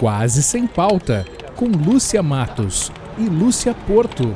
[0.00, 4.34] Quase Sem Pauta, com Lúcia Matos e Lúcia Porto.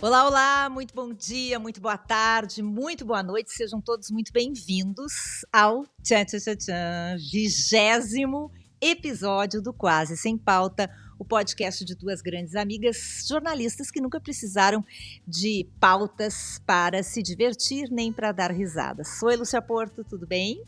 [0.00, 5.44] Olá, olá, muito bom dia, muito boa tarde, muito boa noite, sejam todos muito bem-vindos
[5.52, 10.90] ao tchan, tchan, tchan, tchan, vigésimo episódio do Quase Sem Pauta,
[11.20, 14.82] o podcast de duas grandes amigas jornalistas que nunca precisaram
[15.28, 19.22] de pautas para se divertir nem para dar risadas.
[19.22, 20.64] Oi, Lúcia Porto, tudo bem?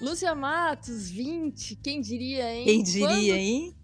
[0.00, 2.64] Lúcia Matos, 20, quem diria, hein?
[2.64, 3.36] Quem diria, Quando...
[3.36, 3.76] hein?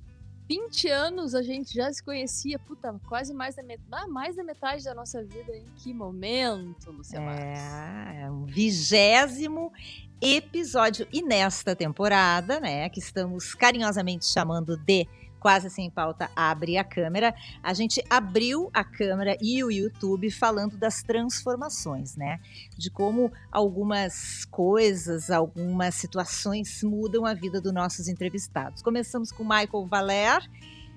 [0.49, 3.81] 20 anos a gente já se conhecia, puta, quase mais da, met...
[3.91, 5.57] ah, mais da metade da nossa vida.
[5.57, 7.43] Em que momento, Lúcia Matos?
[7.43, 9.73] É, é um vigésimo
[10.21, 11.07] episódio.
[11.13, 15.07] E nesta temporada, né, que estamos carinhosamente chamando de
[15.41, 20.77] Quase Sem Pauta Abre a Câmera, a gente abriu a câmera e o YouTube falando
[20.77, 22.39] das transformações, né?
[22.77, 28.83] De como algumas coisas, algumas situações mudam a vida dos nossos entrevistados.
[28.83, 30.49] Começamos com Michael Valer,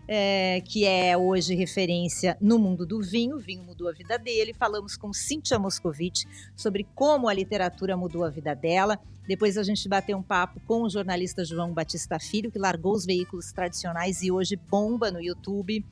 [0.07, 3.37] é, que é hoje referência no mundo do vinho.
[3.37, 4.53] O vinho mudou a vida dele.
[4.53, 8.99] Falamos com Cíntia Moscovitch sobre como a literatura mudou a vida dela.
[9.27, 13.05] Depois a gente bateu um papo com o jornalista João Batista Filho, que largou os
[13.05, 15.85] veículos tradicionais e hoje bomba no YouTube.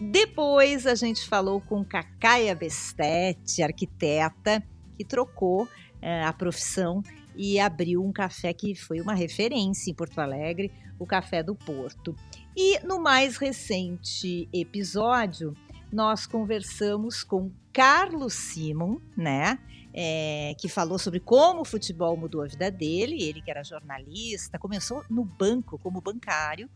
[0.00, 4.62] Depois a gente falou com Cacaia Bestetti, arquiteta,
[4.96, 5.68] que trocou
[6.00, 7.02] é, a profissão
[7.36, 12.14] e abriu um café que foi uma referência em Porto Alegre, o Café do Porto.
[12.56, 15.54] E no mais recente episódio,
[15.92, 19.58] nós conversamos com Carlos Simon, né?
[19.94, 23.22] É, que falou sobre como o futebol mudou a vida dele.
[23.22, 26.68] Ele que era jornalista, começou no banco como bancário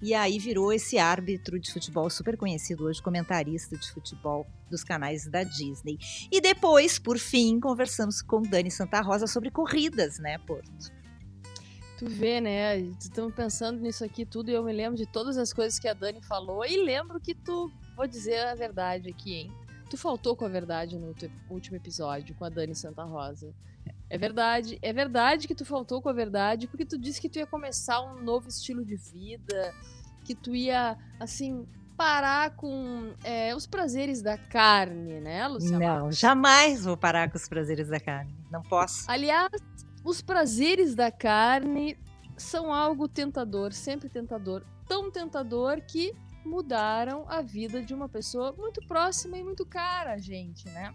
[0.00, 5.26] e aí virou esse árbitro de futebol super conhecido hoje, comentarista de futebol dos canais
[5.26, 5.98] da Disney.
[6.30, 10.92] E depois, por fim, conversamos com Dani Santa Rosa sobre corridas, né, Porto?
[11.98, 12.78] Tu vê, né?
[12.78, 15.94] Estamos pensando nisso aqui tudo e eu me lembro de todas as coisas que a
[15.94, 19.61] Dani falou e lembro que tu, vou dizer a verdade aqui, hein?
[19.92, 21.14] Tu faltou com a verdade no
[21.50, 23.52] último episódio com a Dani Santa Rosa.
[24.08, 27.38] É verdade, é verdade que tu faltou com a verdade, porque tu disse que tu
[27.38, 29.74] ia começar um novo estilo de vida,
[30.24, 35.98] que tu ia, assim, parar com é, os prazeres da carne, né, Luciana?
[35.98, 38.34] Não, jamais vou parar com os prazeres da carne.
[38.50, 39.04] Não posso.
[39.10, 39.52] Aliás,
[40.02, 41.98] os prazeres da carne
[42.38, 44.64] são algo tentador, sempre tentador.
[44.88, 46.14] Tão tentador que
[46.44, 50.94] mudaram a vida de uma pessoa muito próxima e muito cara, gente, né?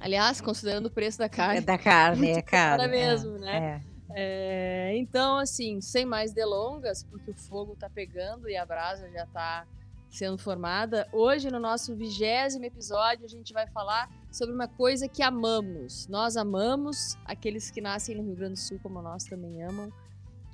[0.00, 1.58] Aliás, considerando o preço da carne.
[1.58, 2.78] É da carne, é cara.
[2.78, 3.82] cara mesmo, é, né?
[3.88, 3.92] É.
[4.14, 9.26] É, então, assim, sem mais delongas, porque o fogo tá pegando e a brasa já
[9.26, 9.66] tá
[10.10, 11.08] sendo formada.
[11.12, 16.06] Hoje, no nosso vigésimo episódio, a gente vai falar sobre uma coisa que amamos.
[16.08, 19.90] Nós amamos aqueles que nascem no Rio Grande do Sul, como nós também amam,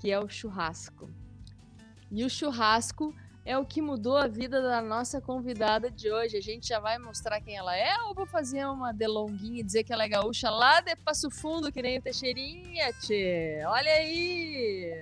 [0.00, 1.10] que é o churrasco.
[2.10, 3.12] E o churrasco
[3.48, 6.36] é o que mudou a vida da nossa convidada de hoje.
[6.36, 9.84] A gente já vai mostrar quem ela é ou vou fazer uma delonguinha e dizer
[9.84, 13.62] que ela é gaúcha lá de Passo Fundo, que nem o Teixeirinha, tchê.
[13.66, 14.92] Olha aí!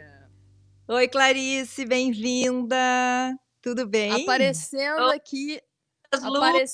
[0.86, 2.76] Oi, Clarice, bem-vinda!
[3.60, 4.22] Tudo bem?
[4.22, 5.60] Aparecendo aqui.
[6.12, 6.70] Aparec...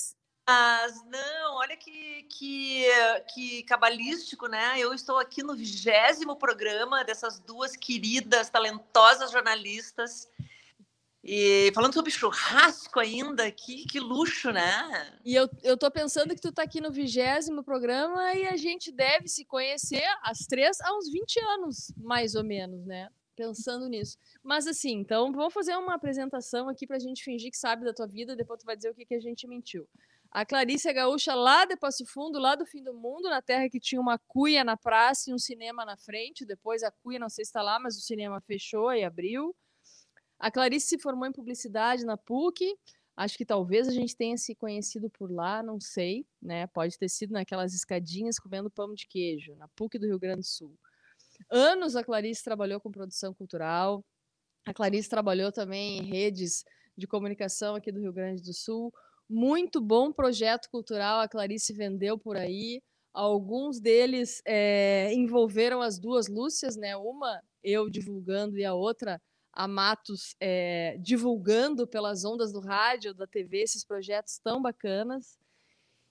[1.07, 2.85] Não, olha que, que,
[3.33, 4.75] que cabalístico, né?
[4.77, 10.27] Eu estou aqui no vigésimo programa dessas duas queridas, talentosas jornalistas.
[11.23, 15.17] E falando sobre churrasco ainda, que, que luxo, né?
[15.23, 18.91] E eu, eu tô pensando que tu tá aqui no vigésimo programa e a gente
[18.91, 23.09] deve se conhecer, as três, há uns 20 anos, mais ou menos, né?
[23.35, 24.17] pensando nisso.
[24.43, 27.93] Mas assim, então vamos fazer uma apresentação aqui para a gente fingir que sabe da
[27.93, 29.87] tua vida, depois tu vai dizer o que, que a gente mentiu.
[30.31, 33.69] A Clarice é gaúcha lá de Passo Fundo, lá do fim do mundo, na terra
[33.69, 36.43] que tinha uma cuia na praça e um cinema na frente.
[36.43, 39.55] Depois a cuia, não sei se está lá, mas o cinema fechou e abriu.
[40.43, 42.77] A Clarice se formou em publicidade na PUC.
[43.15, 46.67] Acho que talvez a gente tenha se conhecido por lá, não sei, né?
[46.67, 50.45] Pode ter sido naquelas escadinhas comendo pão de queijo, na PUC do Rio Grande do
[50.45, 50.77] Sul.
[51.49, 54.03] Anos a Clarice trabalhou com produção cultural.
[54.65, 56.65] A Clarice trabalhou também em redes
[56.97, 58.93] de comunicação aqui do Rio Grande do Sul.
[59.29, 62.81] Muito bom projeto cultural a Clarice vendeu por aí.
[63.13, 66.97] Alguns deles é, envolveram as duas Lúcias, né?
[66.97, 69.21] Uma eu divulgando e a outra
[69.53, 75.37] a Matos é, divulgando pelas ondas do rádio, da TV, esses projetos tão bacanas.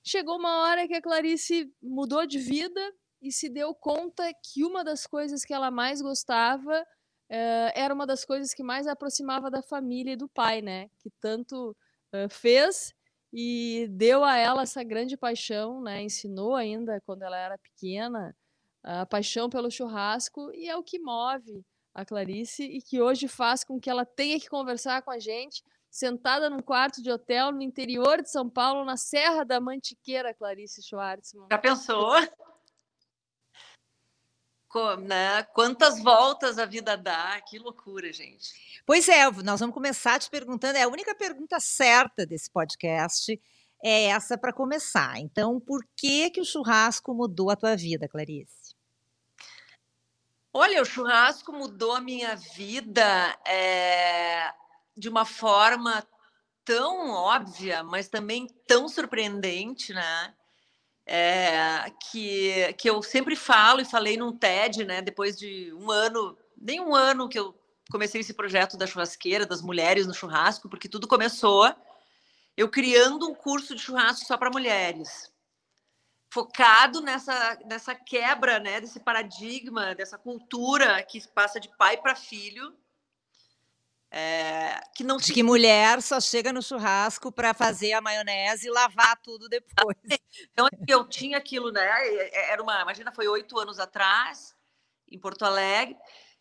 [0.02, 2.80] Chegou uma hora que a Clarice mudou de vida
[3.20, 8.06] e se deu conta que uma das coisas que ela mais gostava uh, era uma
[8.06, 10.88] das coisas que mais aproximava da família e do pai, né?
[10.98, 11.76] Que tanto
[12.14, 12.94] uh, fez
[13.32, 16.02] e deu a ela essa grande paixão, né?
[16.02, 18.36] Ensinou ainda quando ela era pequena
[18.84, 23.64] a paixão pelo churrasco e é o que move a Clarice e que hoje faz
[23.64, 27.60] com que ela tenha que conversar com a gente sentada num quarto de hotel no
[27.60, 31.48] interior de São Paulo, na Serra da Mantiqueira, Clarice Schwartzman.
[31.50, 32.14] Já pensou?
[35.00, 35.42] né?
[35.52, 38.82] Quantas voltas a vida dá, que loucura, gente.
[38.86, 43.38] Pois é, nós vamos começar te perguntando, é a única pergunta certa desse podcast
[43.84, 45.18] é essa para começar.
[45.18, 48.61] Então, por que que o churrasco mudou a tua vida, Clarice?
[50.52, 53.04] Olha, o churrasco mudou a minha vida
[53.46, 54.52] é,
[54.96, 56.06] de uma forma
[56.64, 60.34] tão óbvia, mas também tão surpreendente, né?
[61.06, 65.00] É, que, que eu sempre falo e falei num TED, né?
[65.00, 67.54] Depois de um ano, nem um ano que eu
[67.90, 71.74] comecei esse projeto da churrasqueira, das mulheres no churrasco, porque tudo começou
[72.56, 75.31] eu criando um curso de churrasco só para mulheres,
[76.32, 78.80] focado nessa, nessa quebra, né?
[78.80, 82.74] Desse paradigma, dessa cultura que passa de pai para filho
[84.14, 85.32] é, que não de se...
[85.32, 89.96] que mulher só chega no churrasco para fazer a maionese e lavar tudo depois.
[90.52, 91.88] Então eu tinha aquilo, né?
[92.50, 94.54] Era uma, imagina, foi oito anos atrás
[95.10, 95.96] em Porto Alegre.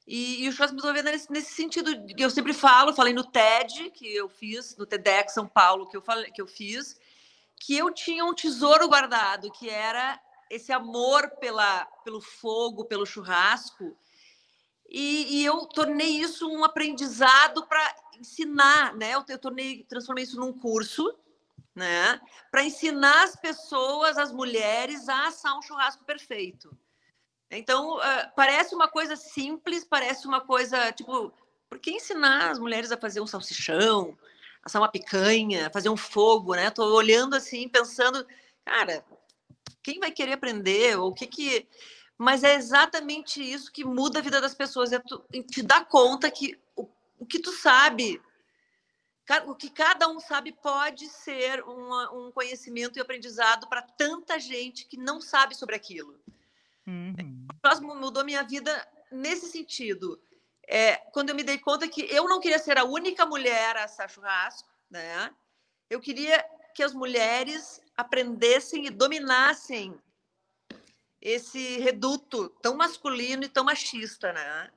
[0.05, 3.23] E, e o churrasco me resolveu nesse, nesse sentido que eu sempre falo, falei no
[3.23, 6.99] TED que eu fiz, no TEDx São Paulo que eu falei, que eu fiz,
[7.61, 10.19] que eu tinha um tesouro guardado, que era
[10.49, 13.95] esse amor pela, pelo fogo, pelo churrasco,
[14.89, 19.11] e, e eu tornei isso um aprendizado para ensinar, né?
[19.13, 21.15] Eu, eu tornei, transformei isso num curso,
[21.75, 22.19] né?
[22.49, 26.75] Para ensinar as pessoas, as mulheres, a assar um churrasco perfeito.
[27.49, 31.31] Então, uh, parece uma coisa simples, parece uma coisa, tipo,
[31.69, 34.17] por que ensinar as mulheres a fazer um salsichão,
[34.63, 36.69] assar uma picanha, fazer um fogo, né?
[36.69, 38.25] Tô olhando assim, pensando,
[38.63, 39.03] cara,
[39.83, 40.97] quem vai querer aprender?
[40.97, 41.67] Ou o que que
[42.21, 46.29] mas é exatamente isso que muda a vida das pessoas, é tu, te dar conta
[46.29, 46.87] que o,
[47.17, 48.21] o que tu sabe,
[49.47, 54.85] o que cada um sabe pode ser uma, um conhecimento e aprendizado para tanta gente
[54.85, 56.15] que não sabe sobre aquilo.
[56.85, 57.47] Uhum.
[57.49, 60.21] O próximo mudou minha vida nesse sentido.
[60.73, 63.83] É, quando eu me dei conta que eu não queria ser a única mulher a
[63.83, 65.29] assar churrasco, né?
[65.89, 66.41] Eu queria
[66.73, 69.93] que as mulheres aprendessem e dominassem
[71.21, 74.71] esse reduto tão masculino e tão machista, né?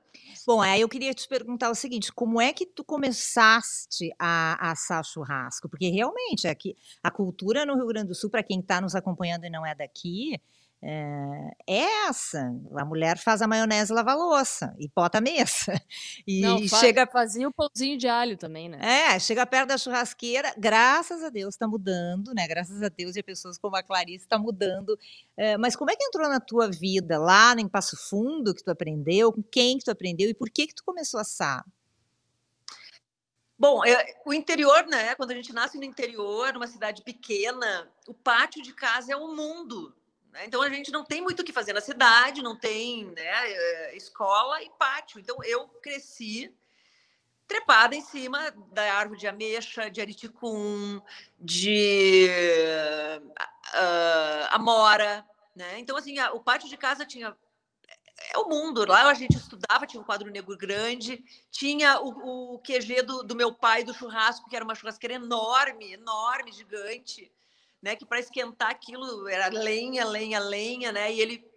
[0.45, 4.71] Bom, aí eu queria te perguntar o seguinte: como é que tu começaste a, a
[4.71, 5.69] assar churrasco?
[5.69, 9.45] Porque realmente aqui a cultura no Rio Grande do Sul, para quem está nos acompanhando
[9.45, 10.41] e não é daqui,
[10.87, 12.53] é, é essa.
[12.75, 15.73] A mulher faz a maionese lava a louça e bota a mesa.
[16.27, 17.07] E Não, chega.
[17.07, 18.79] Fazia o pãozinho de alho também, né?
[18.81, 22.47] É, chega perto da churrasqueira, graças a Deus está mudando, né?
[22.47, 24.97] Graças a Deus e a pessoas como a Clarice está mudando.
[25.37, 28.71] É, mas como é que entrou na tua vida lá em Passo Fundo que tu
[28.71, 29.31] aprendeu?
[29.31, 31.65] Com quem que tu aprendeu e por que que tu começou a assar?
[33.57, 35.15] Bom, eu, o interior, né?
[35.15, 39.33] Quando a gente nasce no interior, numa cidade pequena, o pátio de casa é o
[39.33, 39.93] mundo.
[40.35, 40.45] Né?
[40.45, 43.95] Então a gente não tem muito o que fazer na cidade, não tem né, eh,
[43.95, 45.17] escola e pátio.
[45.17, 46.53] Então eu cresci
[47.47, 50.99] trepada em cima da árvore de ameixa, de ariticum,
[51.39, 52.27] de
[53.17, 55.25] uh, amora,
[55.55, 55.79] né?
[55.79, 57.37] Então assim, a, o pátio de casa tinha
[58.33, 58.85] é o mundo.
[58.85, 63.35] Lá a gente estudava, tinha um quadro negro grande, tinha o, o QG do, do
[63.37, 67.31] meu pai do churrasco, que era uma churrasqueira enorme, enorme, gigante
[67.85, 67.95] né?
[67.95, 71.13] Que para esquentar aquilo era lenha, lenha, lenha, né?
[71.13, 71.47] E ele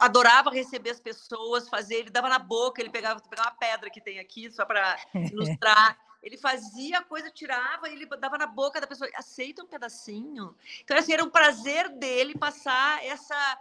[0.00, 4.00] adorava receber as pessoas, fazer, ele dava na boca, ele pegava, pegava uma pedra que
[4.00, 4.98] tem aqui só para
[5.32, 5.96] ilustrar.
[6.20, 10.56] ele fazia a coisa, tirava, ele dava na boca da pessoa, aceita um pedacinho.
[10.82, 13.58] Então assim, era um prazer dele passar essa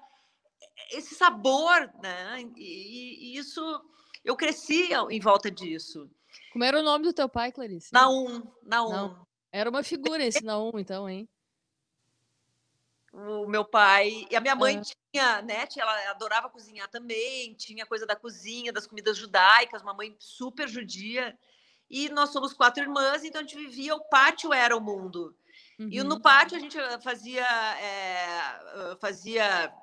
[0.92, 2.42] esse sabor, né?
[2.58, 3.62] E, e isso
[4.26, 6.10] eu cresci em volta disso.
[6.52, 7.94] Como era o nome do teu pai, Clarice?
[7.94, 8.90] Naum, Naum.
[8.90, 9.28] Não.
[9.52, 11.30] Era uma figura esse Naum, então, hein?
[13.28, 15.68] O meu pai e a minha mãe tinha, né?
[15.78, 21.38] Ela adorava cozinhar também, tinha coisa da cozinha, das comidas judaicas, uma mãe super judia.
[21.90, 25.36] E nós somos quatro irmãs, então a gente vivia, o pátio era o mundo.
[25.80, 25.90] Uhum.
[25.92, 26.22] E no uhum.
[26.22, 27.46] pátio a gente fazia,
[27.80, 29.74] é, fazia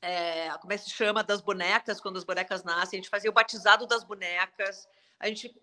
[0.00, 3.30] é, como é que se chama, das bonecas, quando as bonecas nascem, a gente fazia
[3.30, 5.54] o batizado das bonecas, a gente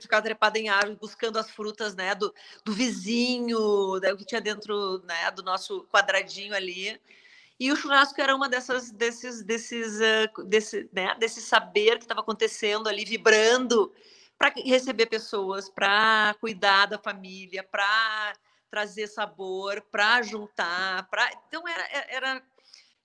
[0.00, 4.40] ficar trepada em árvore buscando as frutas né, do, do vizinho, né, o que tinha
[4.40, 7.00] dentro né, do nosso quadradinho ali.
[7.58, 12.20] E o churrasco era uma dessas, desses, desses, uh, desse, né, desse saber que estava
[12.20, 13.92] acontecendo ali, vibrando
[14.38, 18.34] para receber pessoas, para cuidar da família, para
[18.70, 22.42] trazer sabor, para juntar, para então era, era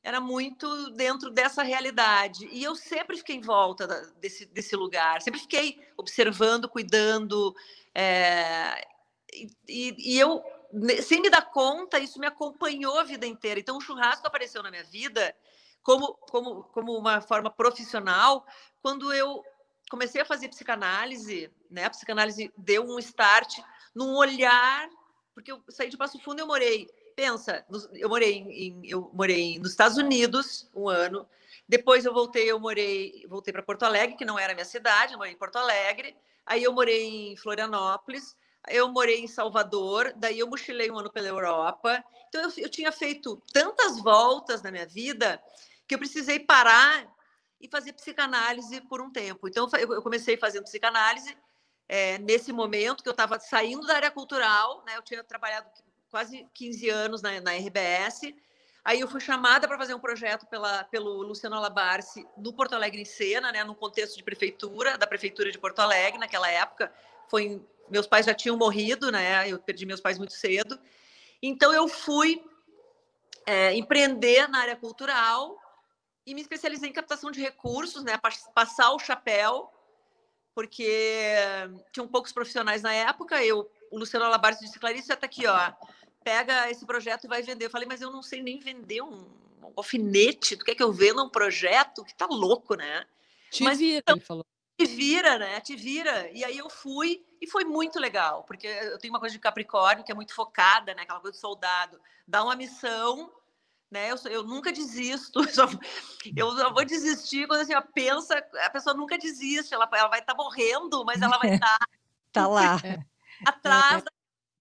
[0.03, 2.47] era muito dentro dessa realidade.
[2.51, 3.87] E eu sempre fiquei em volta
[4.19, 7.55] desse, desse lugar, sempre fiquei observando, cuidando.
[7.93, 8.87] É,
[9.67, 10.43] e, e, eu,
[11.03, 13.59] sem me dar conta, isso me acompanhou a vida inteira.
[13.59, 15.35] Então, o churrasco apareceu na minha vida
[15.83, 18.45] como, como, como uma forma profissional
[18.81, 19.43] quando eu
[19.89, 21.51] comecei a fazer psicanálise.
[21.69, 21.85] Né?
[21.85, 23.59] A psicanálise deu um start
[23.93, 24.89] num olhar,
[25.35, 29.59] porque eu saí de Passo Fundo e eu morei pensa, eu morei em, eu morei
[29.59, 31.27] nos Estados Unidos um ano.
[31.67, 35.17] Depois eu voltei, eu morei, voltei para Porto Alegre, que não era minha cidade, eu
[35.17, 36.15] morei em Porto Alegre.
[36.45, 38.35] Aí eu morei em Florianópolis,
[38.67, 42.03] eu morei em Salvador, daí eu mochilei um ano pela Europa.
[42.27, 45.41] Então eu, eu tinha feito tantas voltas na minha vida
[45.87, 47.07] que eu precisei parar
[47.59, 49.47] e fazer psicanálise por um tempo.
[49.47, 51.37] Então eu comecei fazendo psicanálise
[51.87, 54.97] é, nesse momento que eu estava saindo da área cultural, né?
[54.97, 55.69] Eu tinha trabalhado
[56.11, 58.33] quase 15 anos na, na RBS.
[58.83, 63.01] Aí eu fui chamada para fazer um projeto pela, pelo Luciano Alabarce no Porto Alegre
[63.01, 66.91] em Cena, né, no contexto de prefeitura, da prefeitura de Porto Alegre naquela época.
[67.29, 69.47] Foi meus pais já tinham morrido, né?
[69.47, 70.79] Eu perdi meus pais muito cedo.
[71.41, 72.43] Então eu fui
[73.45, 75.57] é, empreender na área cultural
[76.25, 78.19] e me especializei em captação de recursos, né?
[78.53, 79.71] Passar o chapéu,
[80.55, 81.35] porque
[81.91, 83.43] tinham poucos profissionais na época.
[83.43, 85.71] Eu, o Luciano Alabarce disse, Clarice, está aqui, ó
[86.23, 87.65] pega esse projeto e vai vender.
[87.65, 89.25] Eu falei, mas eu não sei nem vender um,
[89.63, 90.55] um alfinete.
[90.55, 92.03] Tu quer que eu venda um projeto?
[92.03, 93.05] Que tá louco, né?
[93.49, 94.45] Te mas, vira, então, ele falou.
[94.77, 95.59] Te vira, né?
[95.59, 96.29] Te vira.
[96.31, 100.03] E aí eu fui e foi muito legal, porque eu tenho uma coisa de Capricórnio
[100.03, 101.03] que é muito focada, né?
[101.03, 101.99] Aquela coisa de soldado.
[102.27, 103.31] Dá uma missão,
[103.89, 104.11] né?
[104.11, 105.39] Eu, eu nunca desisto.
[106.35, 109.73] Eu só vou desistir quando assim, pensa, a pessoa nunca desiste.
[109.73, 111.77] Ela, ela vai estar tá morrendo, mas ela vai estar
[112.31, 112.75] tá, tá lá.
[113.45, 114.01] atrás é, é.
[114.01, 114.11] da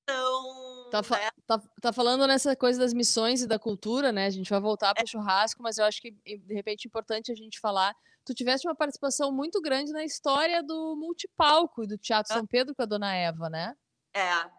[0.09, 0.60] missão
[0.91, 1.31] Tá, fa né?
[1.47, 4.27] tá, tá, falando nessa coisa das missões e da cultura, né?
[4.27, 5.07] A gente vai voltar para o é.
[5.07, 7.95] churrasco, mas eu acho que, de repente, é importante a gente falar.
[8.25, 12.75] Tu tiveste uma participação muito grande na história do multipalco e do Teatro São Pedro
[12.75, 13.75] com a dona Eva, né?
[14.13, 14.51] É.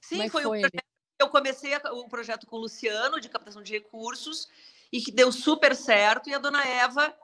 [0.00, 0.86] Sim, é foi, foi um projeto,
[1.18, 4.48] eu comecei o projeto com o Luciano, de captação de recursos,
[4.92, 7.14] e que deu super certo, e a dona Eva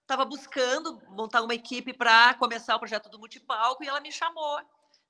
[0.00, 4.60] estava buscando montar uma equipe para começar o projeto do multipalco, e ela me chamou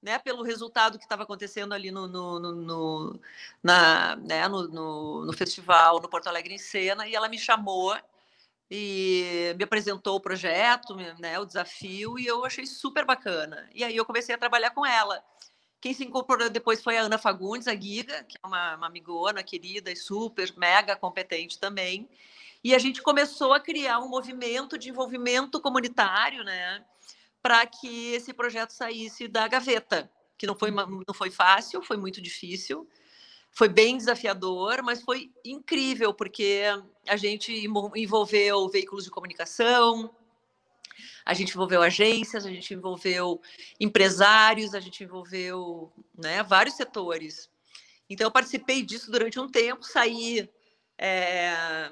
[0.02, 3.21] né, pelo resultado que estava acontecendo ali no, no, no, no
[3.62, 7.97] na, né, no, no, festival, no Porto Alegre em Cena, e ela me chamou
[8.68, 13.68] e me apresentou o projeto, né, o desafio, e eu achei super bacana.
[13.75, 15.23] E aí eu comecei a trabalhar com ela.
[15.80, 19.42] Quem se incorporou depois foi a Ana Fagundes, a Giga, que é uma, uma amigona
[19.42, 22.09] querida e super, mega competente também.
[22.64, 26.85] E a gente começou a criar um movimento de envolvimento comunitário, né?
[27.42, 31.02] Para que esse projeto saísse da gaveta, que não foi, uhum.
[31.06, 32.88] não foi fácil, foi muito difícil,
[33.50, 36.62] foi bem desafiador, mas foi incrível, porque
[37.06, 40.14] a gente envolveu veículos de comunicação,
[41.25, 43.40] a gente envolveu agências, a gente envolveu
[43.78, 47.50] empresários, a gente envolveu né, vários setores.
[48.08, 50.49] Então, eu participei disso durante um tempo, saí
[50.99, 51.90] é,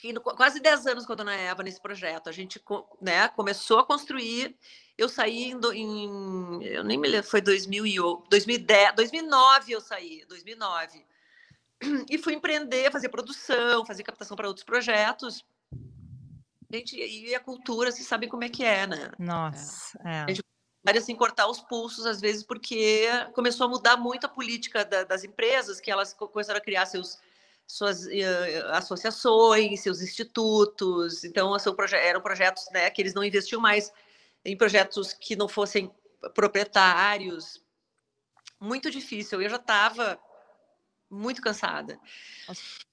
[0.00, 2.28] fiquei quase 10 anos com a dona Eva nesse projeto.
[2.28, 2.60] A gente
[3.00, 4.56] né, começou a construir.
[4.96, 11.04] Eu saí em, em eu nem me lembro, foi 2000 2010, 2009 eu saí, 2009.
[12.10, 15.44] E fui empreender, fazer produção, fazer captação para outros projetos.
[16.70, 19.10] Gente, e a cultura, vocês sabem como é que é, né?
[19.18, 20.24] Nossa, é.
[20.24, 20.42] A gente
[20.96, 25.24] assim, cortar os pulsos, às vezes, porque começou a mudar muito a política da, das
[25.24, 27.18] empresas, que elas começaram a criar seus
[27.70, 31.24] suas uh, associações, seus institutos.
[31.24, 33.92] Então, são proje eram projetos né, que eles não investiam mais
[34.44, 35.90] em projetos que não fossem
[36.34, 37.62] proprietários.
[38.58, 39.40] Muito difícil.
[39.40, 40.18] Eu já estava
[41.08, 41.98] muito cansada.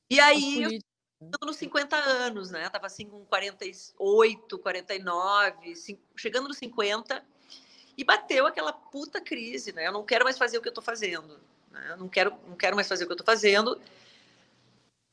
[0.10, 0.80] e aí, eu
[1.44, 2.66] nos 50 anos, né?
[2.68, 5.74] Estava assim com 48, 49,
[6.16, 7.26] chegando nos 50,
[7.98, 9.88] e bateu aquela puta crise, né?
[9.88, 11.40] Eu não quero mais fazer o que eu estou fazendo.
[11.72, 11.88] Né?
[11.90, 13.82] Eu não quero, não quero mais fazer o que eu estou fazendo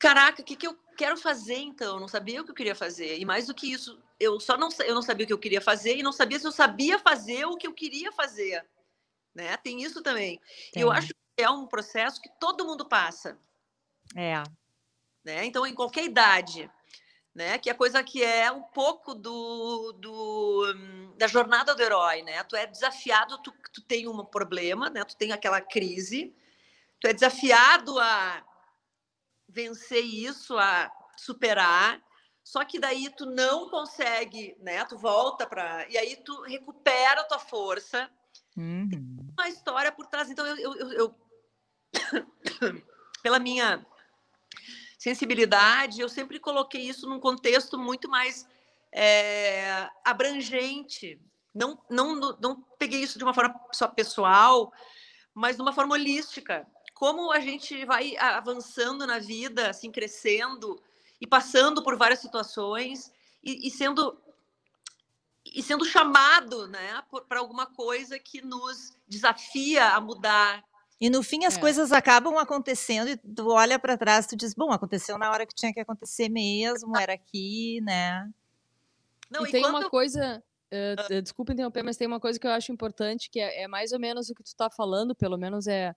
[0.05, 1.95] caraca, o que, que eu quero fazer então?
[1.95, 3.17] Eu não sabia o que eu queria fazer.
[3.17, 5.61] E mais do que isso, eu só não, eu não sabia o que eu queria
[5.61, 8.63] fazer e não sabia se eu sabia fazer o que eu queria fazer.
[9.33, 9.57] Né?
[9.57, 10.39] Tem isso também.
[10.71, 10.83] Tem.
[10.83, 13.35] Eu acho que é um processo que todo mundo passa.
[14.15, 14.43] É.
[15.23, 15.43] Né?
[15.45, 16.69] Então, em qualquer idade.
[17.33, 17.57] Né?
[17.57, 20.73] Que é a coisa que é um pouco do, do
[21.17, 22.41] da jornada do herói, né?
[22.43, 25.03] Tu é desafiado, tu, tu tem um problema, né?
[25.03, 26.33] Tu tem aquela crise,
[26.97, 28.41] tu é desafiado a
[29.55, 32.03] vencer isso, a superar.
[32.43, 34.83] Só que daí tu não consegue, né?
[34.85, 38.11] Tu volta para e aí tu recupera a tua força.
[38.55, 39.29] Uhum.
[39.33, 40.29] Uma história por trás.
[40.29, 41.15] Então eu, eu, eu, eu
[43.23, 43.83] pela minha
[44.99, 48.47] sensibilidade, eu sempre coloquei isso num contexto muito mais
[48.91, 51.19] é, abrangente.
[51.53, 54.71] Não, não, não peguei isso de uma forma só pessoal,
[55.33, 56.67] mas de uma forma holística.
[56.95, 60.81] Como a gente vai avançando na vida, assim, crescendo
[61.21, 63.11] e passando por várias situações
[63.43, 64.19] e, e sendo
[65.45, 70.65] e sendo chamado, né, para alguma coisa que nos desafia a mudar,
[70.99, 71.59] e no fim as é.
[71.59, 75.45] coisas acabam acontecendo e tu olha para trás e tu diz, bom, aconteceu na hora
[75.45, 78.31] que tinha que acontecer mesmo, era aqui, né?
[79.29, 79.75] Não, e, e tem quando...
[79.75, 83.63] uma coisa, uh, desculpa interromper, mas tem uma coisa que eu acho importante, que é,
[83.63, 85.93] é mais ou menos o que tu está falando, pelo menos é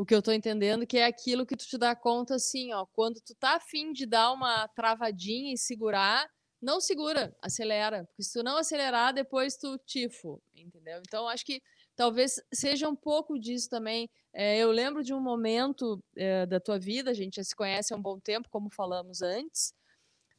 [0.00, 2.86] o que eu estou entendendo, que é aquilo que tu te dá conta, assim, ó,
[2.86, 6.26] quando tu tá afim de dar uma travadinha e segurar,
[6.60, 11.02] não segura, acelera, porque se tu não acelerar, depois tu tifo, entendeu?
[11.06, 11.60] Então, acho que
[11.94, 14.08] talvez seja um pouco disso também.
[14.32, 17.92] É, eu lembro de um momento é, da tua vida, a gente já se conhece
[17.92, 19.74] há um bom tempo, como falamos antes,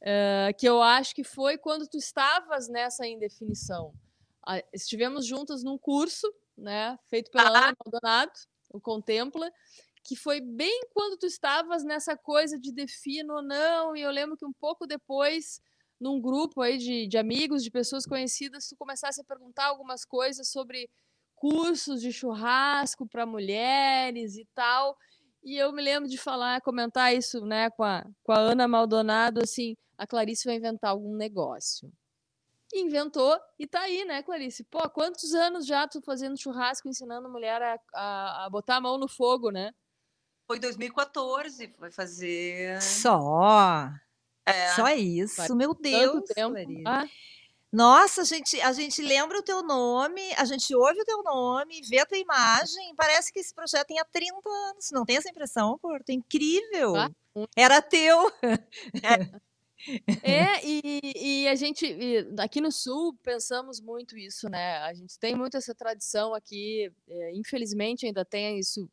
[0.00, 3.94] é, que eu acho que foi quando tu estavas nessa indefinição.
[4.72, 6.26] estivemos juntas num curso,
[6.58, 7.68] né, feito pela ah.
[7.68, 8.32] Ana Maldonado,
[8.72, 9.50] o Contempla,
[10.04, 14.36] que foi bem quando tu estavas nessa coisa de defino ou não, e eu lembro
[14.36, 15.60] que um pouco depois,
[16.00, 20.48] num grupo aí de, de amigos, de pessoas conhecidas, tu começasse a perguntar algumas coisas
[20.48, 20.90] sobre
[21.36, 24.96] cursos de churrasco para mulheres e tal.
[25.42, 29.40] E eu me lembro de falar, comentar isso né, com, a, com a Ana Maldonado,
[29.42, 31.92] assim, a Clarice vai inventar algum negócio.
[32.72, 34.64] Inventou e tá aí, né, Clarice?
[34.64, 38.98] Pô, quantos anos já tu fazendo churrasco, ensinando mulher a, a, a botar a mão
[38.98, 39.72] no fogo, né?
[40.46, 42.80] Foi 2014, vai fazer.
[42.82, 43.88] Só.
[44.44, 44.68] É.
[44.74, 46.24] Só isso, meu Deus.
[46.34, 46.56] Tempo.
[46.86, 47.06] Ah.
[47.72, 51.80] Nossa, a gente, a gente lembra o teu nome, a gente ouve o teu nome,
[51.88, 54.90] vê a tua imagem, parece que esse projeto tem há 30 anos.
[54.92, 56.10] Não tem essa impressão, Porto?
[56.10, 56.94] É incrível.
[56.96, 57.10] Ah,
[57.56, 58.30] Era teu.
[58.42, 58.60] É,
[60.64, 61.96] e, e, a gente,
[62.38, 64.78] aqui no Sul, pensamos muito isso, né?
[64.78, 68.88] A gente tem muito essa tradição aqui, é, infelizmente ainda tem isso,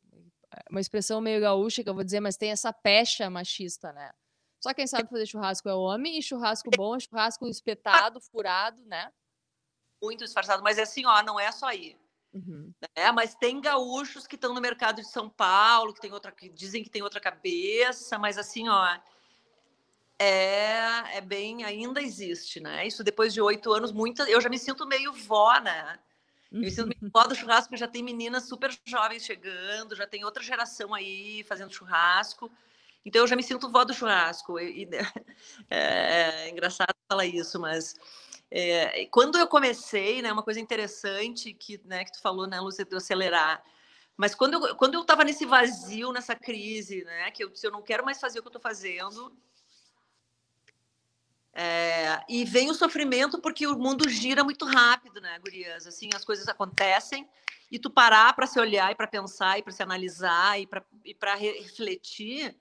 [0.70, 4.12] uma expressão meio gaúcha que eu vou dizer, mas tem essa pecha machista, né?
[4.62, 9.12] Só quem sabe fazer churrasco é homem, e churrasco bom é churrasco espetado, furado, né?
[10.02, 11.96] Muito disfarçado, mas é assim, ó, não é só aí.
[12.34, 12.72] Uhum.
[12.96, 16.50] É, mas tem gaúchos que estão no mercado de São Paulo, que tem outra, que
[16.50, 19.00] dizem que tem outra cabeça, mas assim, ó,
[20.20, 22.86] é, é bem, ainda existe, né?
[22.86, 25.98] Isso depois de oito anos, muita, eu já me sinto meio vó, né?
[26.52, 30.06] Eu me sinto meio vó do churrasco, porque já tem meninas super jovens chegando, já
[30.06, 32.52] tem outra geração aí fazendo churrasco.
[33.06, 34.60] Então eu já me sinto vó do churrasco.
[34.60, 34.90] E, e,
[35.70, 37.96] é, é, engraçado falar isso, mas
[38.52, 42.84] é, quando eu comecei, né, uma coisa interessante que, né, que tu falou, né, Lúcia,
[42.84, 43.64] de acelerar.
[44.18, 47.82] Mas quando eu, quando eu estava nesse vazio, nessa crise, né, que eu eu não
[47.82, 49.32] quero mais fazer o que eu estou fazendo,
[51.62, 55.86] é, e vem o sofrimento porque o mundo gira muito rápido, né, gurias?
[55.86, 57.28] Assim, as coisas acontecem
[57.70, 61.36] e tu parar para se olhar e para pensar e para se analisar e para
[61.36, 62.56] refletir,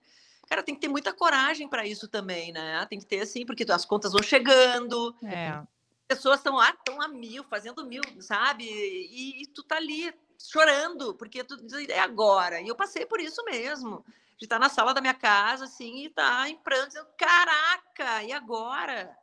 [0.48, 2.84] Cara, tem que ter muita coragem para isso também, né?
[2.88, 5.14] Tem que ter, assim, porque as contas vão chegando.
[5.22, 5.62] É.
[6.08, 8.64] Pessoas estão lá, estão a mil, fazendo mil, sabe?
[8.64, 11.54] E, e, tu tá ali chorando, porque tu
[11.90, 12.62] é agora.
[12.62, 14.02] E eu passei por isso mesmo.
[14.38, 18.32] De estar na sala da minha casa, assim, e tá em pranto, dizendo, caraca, e
[18.32, 19.16] agora?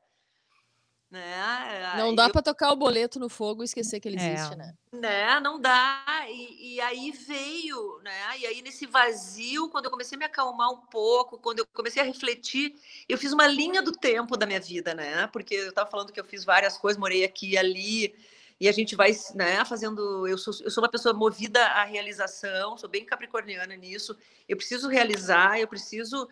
[1.10, 1.96] Né?
[1.98, 2.32] Não dá eu...
[2.32, 4.34] para tocar o boleto no fogo e esquecer que ele é.
[4.34, 4.74] existe, né?
[4.92, 6.26] Né, não dá.
[6.28, 8.38] E, e, aí veio, né?
[8.40, 12.02] E aí nesse vazio, quando eu comecei a me acalmar um pouco, quando eu comecei
[12.02, 12.76] a refletir,
[13.08, 15.28] eu fiz uma linha do tempo da minha vida, né?
[15.28, 18.16] Porque eu estava falando que eu fiz várias coisas, morei aqui e ali,
[18.60, 20.28] e a gente vai, né, fazendo.
[20.28, 24.18] Eu sou, eu sou uma pessoa movida à realização, sou bem capricorniana nisso.
[24.48, 26.28] Eu preciso realizar, eu preciso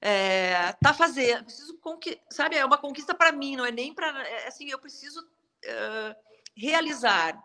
[0.00, 1.78] é, tá fazendo, preciso
[2.30, 6.16] sabe, é uma conquista para mim, não é nem para é, assim, eu preciso uh,
[6.54, 7.42] realizar,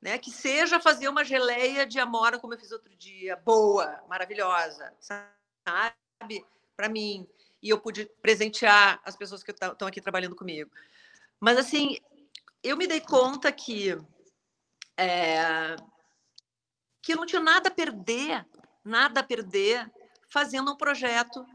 [0.00, 0.18] né?
[0.18, 6.44] Que seja fazer uma geleia de amora como eu fiz outro dia, boa, maravilhosa, sabe,
[6.76, 7.28] para mim.
[7.62, 10.70] E eu pude presentear as pessoas que estão aqui trabalhando comigo.
[11.40, 11.98] Mas assim,
[12.64, 13.96] eu me dei conta que
[14.96, 15.76] é,
[17.02, 18.46] que eu não tinha nada a perder,
[18.82, 19.92] nada a perder
[20.28, 21.46] fazendo um projeto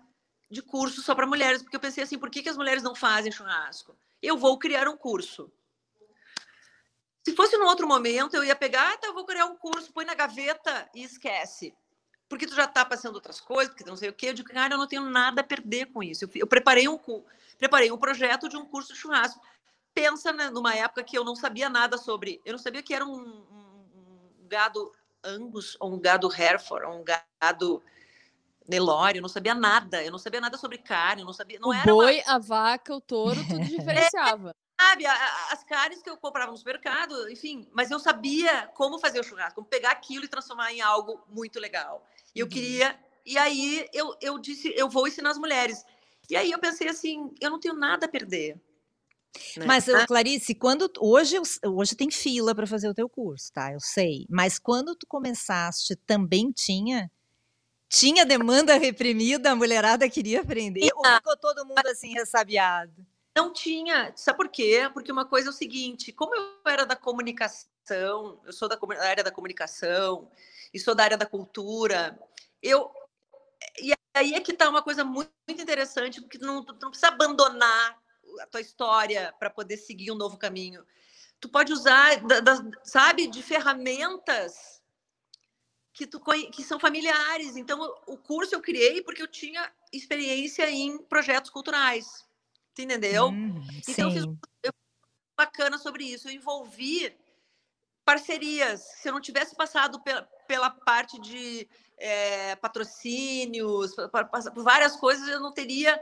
[0.50, 2.94] de curso só para mulheres, porque eu pensei assim, por que, que as mulheres não
[2.94, 3.98] fazem churrasco?
[4.22, 5.52] Eu vou criar um curso.
[7.26, 10.06] Se fosse num outro momento, eu ia pegar, ah, tá, vou criar um curso, põe
[10.06, 11.76] na gaveta e esquece.
[12.28, 14.30] Porque tu já está passando outras coisas, porque não sei o quê.
[14.30, 16.26] Eu digo, cara, eu não tenho nada a perder com isso.
[16.26, 17.00] Eu, eu preparei, um,
[17.58, 19.42] preparei um projeto de um curso de churrasco.
[20.00, 22.42] Pensa né, numa época que eu não sabia nada sobre.
[22.46, 23.86] Eu não sabia que era um, um,
[24.42, 27.84] um gado Angus, ou um gado Hereford, ou um gado
[28.66, 31.70] Nelore, eu não sabia nada, eu não sabia nada sobre carne, eu não sabia, não
[31.70, 34.56] o era boi, uma, a vaca, o touro, tudo diferenciava.
[34.80, 39.00] sabe, a- a- as carnes que eu comprava no supermercado, enfim, mas eu sabia como
[39.00, 42.06] fazer o churrasco, como pegar aquilo e transformar em algo muito legal.
[42.34, 42.52] E eu Uhum.
[42.52, 45.84] queria, e aí eu, eu disse, eu vou ensinar as mulheres.
[46.30, 48.58] E aí eu pensei assim, eu não tenho nada a perder.
[49.58, 49.66] Né?
[49.66, 51.44] Mas, ô, Clarice, quando hoje, eu
[51.76, 53.72] hoje tem fila para fazer o teu curso, tá?
[53.72, 54.26] Eu sei.
[54.30, 57.12] Mas quando tu começaste, também tinha?
[57.88, 60.90] Tinha demanda reprimida, a mulherada queria aprender?
[60.96, 63.06] Ou ficou todo mundo assim ressabiado?
[63.36, 64.12] Não tinha.
[64.16, 64.90] Sabe por quê?
[64.94, 69.06] Porque uma coisa é o seguinte: como eu era da comunicação, eu sou da, da
[69.06, 70.30] área da comunicação
[70.74, 72.20] e sou da área da cultura,
[72.62, 72.92] eu.
[73.82, 77.98] E aí é que tá uma coisa muito, muito interessante, porque não, não precisa abandonar
[78.42, 80.86] a tua história para poder seguir um novo caminho.
[81.40, 84.82] Tu pode usar, da- da- sabe, de ferramentas
[85.94, 86.20] que, tu,
[86.52, 87.58] que são familiares.
[87.58, 92.26] Então, o curso eu criei porque eu tinha experiência em projetos culturais.
[92.74, 93.28] Tu entendeu?
[93.28, 94.38] Uhum, Então, eu fiz sim.
[95.38, 96.28] bacana sobre isso.
[96.28, 97.16] Eu envolvi
[98.06, 98.82] parcerias.
[98.82, 105.40] Se eu não tivesse passado pela, pela parte de eh, patrocínios, por várias coisas, eu
[105.40, 106.02] não teria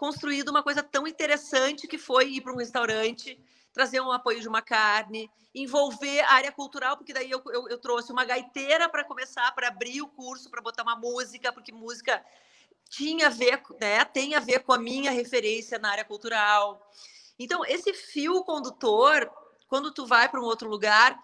[0.00, 3.38] construído uma coisa tão interessante que foi ir para um restaurante,
[3.70, 7.76] trazer um apoio de uma carne, envolver a área cultural, porque daí eu, eu, eu
[7.76, 12.24] trouxe uma gaiteira para começar, para abrir o curso, para botar uma música, porque música
[12.88, 16.90] tinha a ver, né, tem a ver com a minha referência na área cultural.
[17.38, 19.30] Então, esse fio condutor,
[19.68, 21.14] quando tu vai para um outro lugar,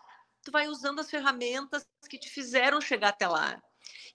[0.44, 3.58] tu vai usando as ferramentas que te fizeram chegar até lá.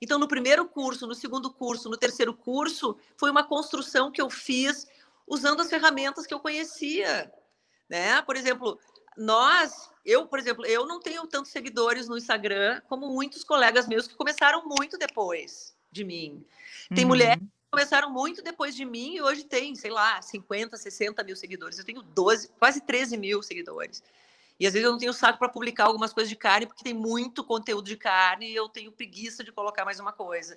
[0.01, 4.29] Então, no primeiro curso, no segundo curso, no terceiro curso, foi uma construção que eu
[4.31, 4.87] fiz
[5.27, 7.31] usando as ferramentas que eu conhecia,
[7.87, 8.21] né?
[8.23, 8.79] Por exemplo,
[9.15, 14.07] nós, eu, por exemplo, eu não tenho tantos seguidores no Instagram como muitos colegas meus
[14.07, 16.43] que começaram muito depois de mim.
[16.95, 17.09] Tem Uhum.
[17.09, 21.35] mulheres que começaram muito depois de mim e hoje tem, sei lá, 50, 60 mil
[21.35, 21.77] seguidores.
[21.77, 24.01] Eu tenho 12, quase 13 mil seguidores.
[24.61, 26.93] E às vezes eu não tenho saco para publicar algumas coisas de carne, porque tem
[26.93, 30.55] muito conteúdo de carne e eu tenho preguiça de colocar mais uma coisa.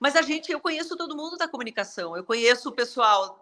[0.00, 2.16] Mas a gente, eu conheço todo mundo da comunicação.
[2.16, 3.38] Eu conheço o pessoal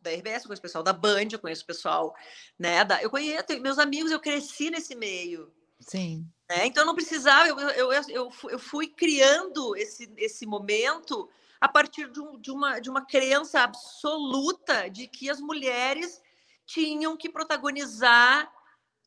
[0.00, 2.16] da RBS, eu conheço o pessoal da Band, eu conheço o pessoal,
[2.58, 2.82] né?
[2.82, 5.52] Da, eu conheço meus amigos, eu cresci nesse meio.
[5.80, 6.26] Sim.
[6.48, 6.64] né?
[6.66, 11.28] Então eu não precisava, eu, eu, eu, eu fui criando esse, esse momento
[11.60, 16.22] a partir de, um- de uma, de uma crença absoluta de que as mulheres
[16.64, 18.50] tinham que protagonizar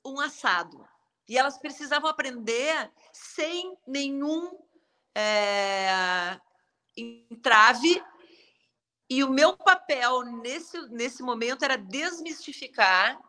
[0.06, 0.88] um assado.
[1.28, 4.52] E elas precisavam aprender sem nenhum
[5.16, 6.40] eh,
[6.98, 8.04] entrave.
[9.10, 13.20] E o meu papel nesse, nesse momento era desmistificar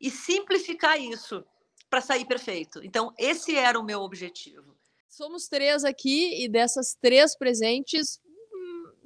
[0.00, 1.44] e simplificar isso
[1.88, 2.80] para sair perfeito.
[2.84, 4.76] Então, esse era o meu objetivo.
[5.08, 8.20] Somos três aqui e dessas três presentes,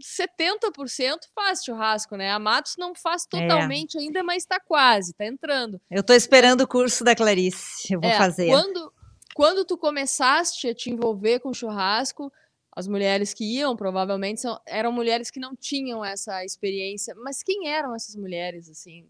[0.00, 2.30] 70% faz churrasco, né?
[2.30, 3.28] A Matos não faz É.
[3.28, 5.80] totalmente ainda, mas está quase, está entrando.
[5.90, 7.92] Eu estou esperando o curso da Clarice.
[7.92, 8.48] Eu vou É, fazer.
[8.48, 8.92] Quando,
[9.34, 12.32] quando tu começaste a te envolver com churrasco,
[12.76, 17.14] as mulheres que iam provavelmente são, eram mulheres que não tinham essa experiência.
[17.16, 19.08] Mas quem eram essas mulheres, assim?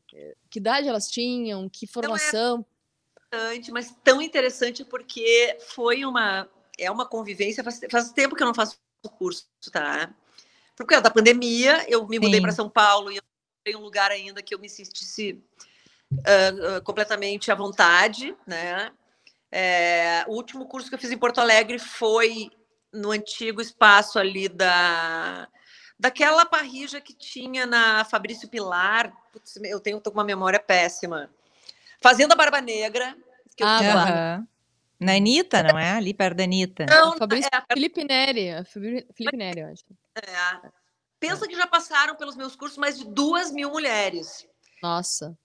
[0.51, 1.69] Que idade elas tinham?
[1.69, 2.65] Que formação?
[3.33, 7.65] Interessante, mas tão interessante porque foi uma é uma convivência.
[7.65, 8.77] Faz, faz tempo que eu não faço
[9.19, 10.15] curso, tá?
[10.77, 13.23] Por causa da pandemia, eu me mudei para São Paulo e eu
[13.67, 15.43] em um lugar ainda que eu me sentisse
[16.27, 18.93] ah, completamente à vontade, né?
[19.51, 22.51] É, o último curso que eu fiz em Porto Alegre foi
[22.93, 25.49] no antigo espaço ali da
[25.99, 29.13] daquela parrija que tinha na Fabrício Pilar.
[29.33, 31.31] Putz, eu tenho tô com uma memória péssima.
[32.03, 33.17] Fazenda Barba Negra.
[33.57, 34.09] Que eu Ah, lá.
[34.09, 34.49] Aham.
[34.99, 35.93] Na Anitta, não é?
[35.93, 36.87] Ali perto da Anitta.
[36.87, 38.65] Não, Fabrício é, Felipe Neri.
[38.65, 39.85] Felipe Neri, eu acho.
[40.17, 40.71] É.
[41.19, 44.47] Pensa que já passaram pelos meus cursos mais de duas mil mulheres.
[44.83, 45.37] Nossa.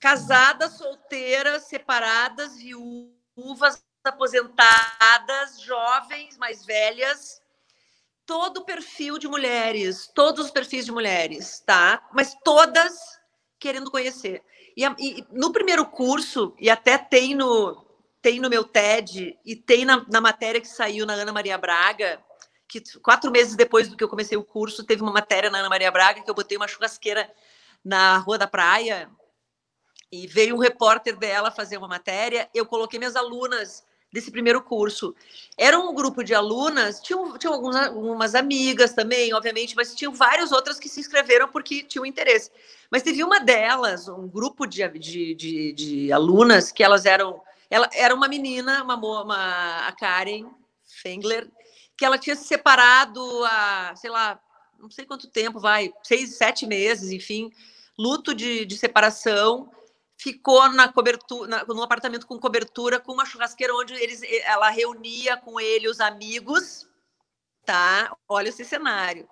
[0.00, 7.40] Casadas, solteiras, separadas, viúvas, aposentadas, jovens, mais velhas.
[8.26, 12.08] Todo o perfil de mulheres, todos os perfis de mulheres, tá?
[12.12, 13.20] Mas todas
[13.58, 14.42] querendo conhecer.
[14.76, 17.86] E, e no primeiro curso, e até tem no,
[18.20, 22.22] tem no meu TED, e tem na, na matéria que saiu na Ana Maria Braga,
[22.80, 25.68] que quatro meses depois do que eu comecei o curso, teve uma matéria na Ana
[25.68, 27.30] Maria Braga que eu botei uma churrasqueira
[27.84, 29.10] na Rua da Praia,
[30.10, 33.82] e veio um repórter dela fazer uma matéria, eu coloquei minhas alunas
[34.12, 35.14] desse primeiro curso.
[35.56, 40.78] Era um grupo de alunas, tinham, tinham algumas, amigas também, obviamente, mas tinham várias outras
[40.78, 42.50] que se inscreveram porque tinham interesse.
[42.90, 47.40] Mas teve uma delas, um grupo de, de, de, de alunas, que elas eram.
[47.70, 50.46] Ela era uma menina, uma, uma, a Karen
[51.02, 51.48] Fengler,
[52.02, 54.40] que ela tinha se separado há, sei lá,
[54.76, 57.52] não sei quanto tempo, vai, seis, sete meses, enfim,
[57.96, 59.70] luto de, de separação,
[60.18, 65.36] ficou na cobertura, na, no apartamento com cobertura, com uma churrasqueira onde eles, ela reunia
[65.36, 66.88] com ele os amigos,
[67.64, 68.12] tá?
[68.28, 69.28] Olha esse cenário.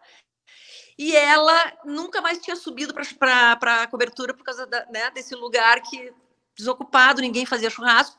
[0.96, 5.82] E ela nunca mais tinha subido para a cobertura por causa da, né, desse lugar
[5.82, 6.14] que
[6.56, 8.16] desocupado, ninguém fazia churrasco.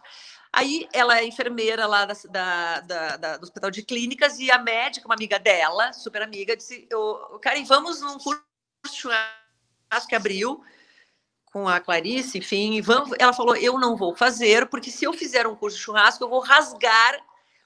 [0.53, 5.07] Aí ela é enfermeira lá da, da, da, do Hospital de Clínicas e a médica,
[5.07, 6.87] uma amiga dela, super amiga, disse:
[7.41, 8.43] Karen, vamos num curso
[8.85, 10.61] de churrasco que abriu
[11.45, 12.81] com a Clarice, enfim.
[12.81, 13.11] Vamos...
[13.17, 16.29] Ela falou: Eu não vou fazer, porque se eu fizer um curso de churrasco, eu
[16.29, 17.17] vou rasgar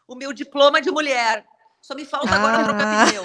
[0.08, 1.44] o meu diploma de mulher.
[1.82, 2.36] Só me falta ah.
[2.36, 3.24] agora trocar pneu.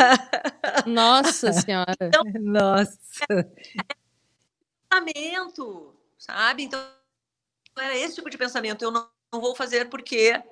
[0.92, 1.94] Nossa Senhora.
[2.00, 3.26] Então, Nossa.
[3.30, 5.00] É
[6.18, 6.64] sabe?
[6.64, 6.82] Então,
[7.78, 8.82] era esse tipo de pensamento.
[8.82, 10.42] Eu não não vou fazer porque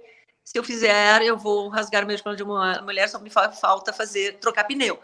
[0.45, 4.39] se eu fizer, eu vou rasgar o meu de uma mulher, só me falta fazer,
[4.39, 4.99] trocar pneu.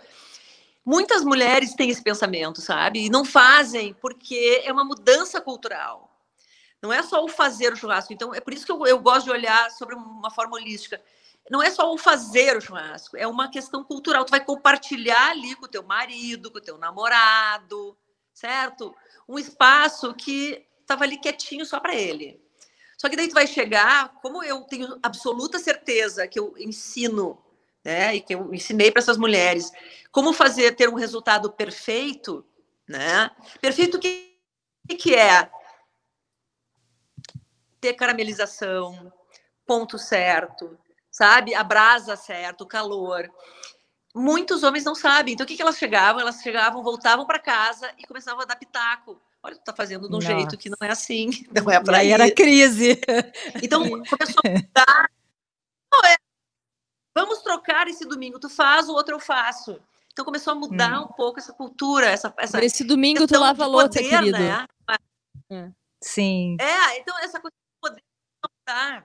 [0.85, 3.07] Muitas mulheres têm esse pensamento, sabe?
[3.07, 6.11] E não fazem porque é uma mudança cultural.
[6.81, 8.13] Não é só o fazer o churrasco.
[8.13, 11.01] Então, é por isso que eu, eu gosto de olhar sobre uma forma holística.
[11.51, 14.25] Não é só o fazer o churrasco, é uma questão cultural.
[14.25, 17.97] Tu vai compartilhar ali com o teu marido, com o teu namorado,
[18.33, 18.95] certo?
[19.29, 22.44] Um espaço que estava ali quietinho só para ele.
[22.97, 27.43] Só que daí tu vai chegar, como eu tenho absoluta certeza que eu ensino,
[27.85, 29.71] né, e que eu ensinei para essas mulheres
[30.11, 32.45] como fazer ter um resultado perfeito,
[32.89, 33.31] né?
[33.61, 34.33] Perfeito que
[34.99, 35.51] que é
[37.81, 39.13] ter caramelização,
[39.67, 40.79] ponto certo,
[41.11, 41.55] sabe?
[41.55, 43.31] A brasa certo, calor.
[44.15, 45.35] Muitos homens não sabem.
[45.35, 46.21] Então o que, que elas chegavam?
[46.21, 50.15] Elas chegavam, voltavam para casa e começavam a dar pitaco olha, tu tá fazendo de
[50.15, 50.27] um Nossa.
[50.27, 52.13] jeito que não é assim, não é para ir.
[52.13, 52.99] era crise.
[53.63, 55.11] Então começou a mudar.
[55.93, 56.17] Não, é,
[57.15, 59.79] vamos trocar esse domingo, tu faz, o outro eu faço.
[60.13, 61.05] Então começou a mudar hum.
[61.05, 64.39] um pouco essa cultura, essa, essa Esse domingo tu lava louça, querido.
[64.39, 64.67] Né?
[65.51, 65.71] É.
[66.01, 66.57] Sim.
[66.61, 68.03] É, então essa coisa de poder
[68.43, 69.05] mudar.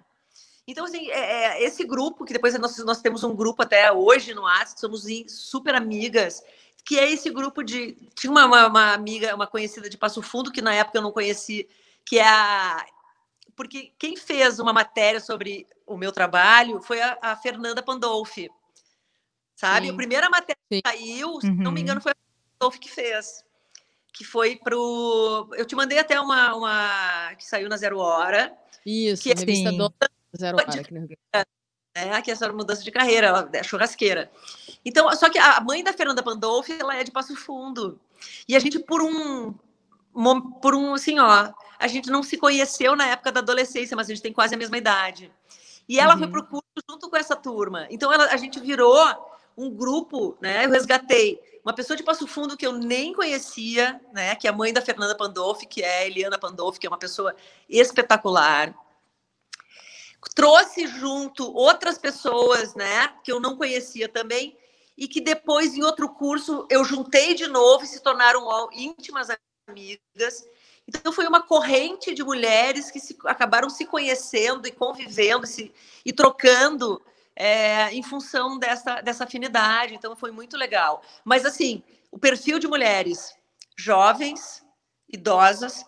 [0.67, 4.35] Então, assim, é, é, esse grupo, que depois nós, nós temos um grupo até hoje
[4.35, 6.43] no ASC, somos super amigas,
[6.85, 7.93] que é esse grupo de.
[8.15, 11.11] Tinha uma, uma, uma, amiga, uma conhecida de Passo Fundo, que na época eu não
[11.11, 11.67] conheci,
[12.05, 12.85] que é a.
[13.55, 18.49] Porque quem fez uma matéria sobre o meu trabalho foi a, a Fernanda Pandolfi.
[19.55, 19.87] Sabe?
[19.87, 19.93] Sim.
[19.93, 21.55] A primeira matéria que saiu, se uhum.
[21.55, 22.15] não me engano, foi a
[22.57, 23.43] Pandolfi que fez.
[24.13, 25.49] Que foi pro.
[25.55, 28.57] Eu te mandei até uma, uma que saiu na Zero Hora.
[28.85, 29.93] Isso, que, é revista do
[30.35, 31.17] Zero Hora Rio Grande
[31.95, 34.31] né, que é essa mudança de carreira, ela é churrasqueira.
[34.83, 37.99] Então, só que a mãe da Fernanda Pandolfi, ela é de Passo Fundo.
[38.47, 39.53] E a gente, por um,
[40.61, 44.13] por um, assim, ó, a gente não se conheceu na época da adolescência, mas a
[44.13, 45.31] gente tem quase a mesma idade.
[45.87, 46.19] E ela uhum.
[46.19, 47.87] foi pro curso junto com essa turma.
[47.89, 48.97] Então, ela, a gente virou
[49.57, 54.33] um grupo, né, eu resgatei uma pessoa de Passo Fundo que eu nem conhecia, né,
[54.35, 56.97] que é a mãe da Fernanda Pandolfi, que é a Eliana Pandolfi, que é uma
[56.97, 57.35] pessoa
[57.67, 58.73] espetacular
[60.35, 64.57] trouxe junto outras pessoas, né, que eu não conhecia também,
[64.99, 69.29] e que depois, em outro curso, eu juntei de novo e se tornaram íntimas
[69.65, 70.45] amigas.
[70.85, 76.11] Então, foi uma corrente de mulheres que se, acabaram se conhecendo e convivendo se, e
[76.11, 77.01] trocando
[77.33, 79.95] é, em função dessa, dessa afinidade.
[79.95, 81.01] Então, foi muito legal.
[81.23, 81.81] Mas, assim,
[82.11, 83.33] o perfil de mulheres
[83.77, 84.65] jovens,
[85.07, 85.85] idosas,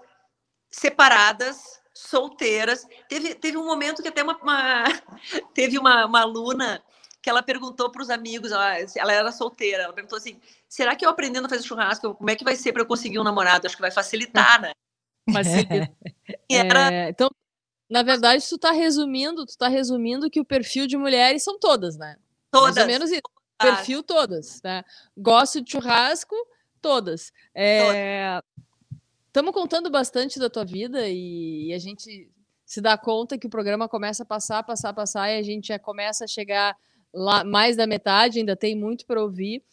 [0.69, 2.87] separadas, solteiras.
[3.09, 4.85] Teve, teve um momento que até uma, uma
[5.53, 6.81] teve uma, uma aluna
[7.21, 11.05] que ela perguntou para os amigos, ela, ela, era solteira, ela perguntou assim: será que
[11.05, 13.67] eu aprendendo a fazer churrasco, como é que vai ser para eu conseguir um namorado?
[13.67, 14.71] Acho que vai facilitar, né?
[15.31, 15.91] Facilita.
[16.49, 16.93] Era...
[16.93, 17.29] É, então,
[17.89, 21.97] na verdade, tu está resumindo, tu está resumindo que o perfil de mulheres são todas,
[21.97, 22.17] né?
[22.49, 22.75] Todas.
[22.75, 23.21] Mais menos isso.
[23.59, 24.83] Perfil todas, né?
[25.15, 26.35] Gosto de churrasco,
[26.81, 27.31] todas.
[27.53, 28.41] É,
[29.31, 32.29] Estamos contando bastante da tua vida e a gente
[32.65, 35.79] se dá conta que o programa começa a passar, passar, passar e a gente já
[35.79, 36.75] começa a chegar
[37.13, 39.63] lá mais da metade, ainda tem muito para ouvir.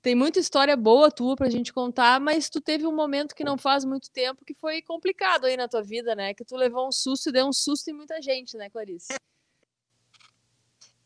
[0.00, 3.44] Tem muita história boa tua para a gente contar, mas tu teve um momento que
[3.44, 6.34] não faz muito tempo que foi complicado aí na tua vida, né?
[6.34, 9.14] Que tu levou um susto e deu um susto em muita gente, né, Clarice?
[9.14, 9.18] O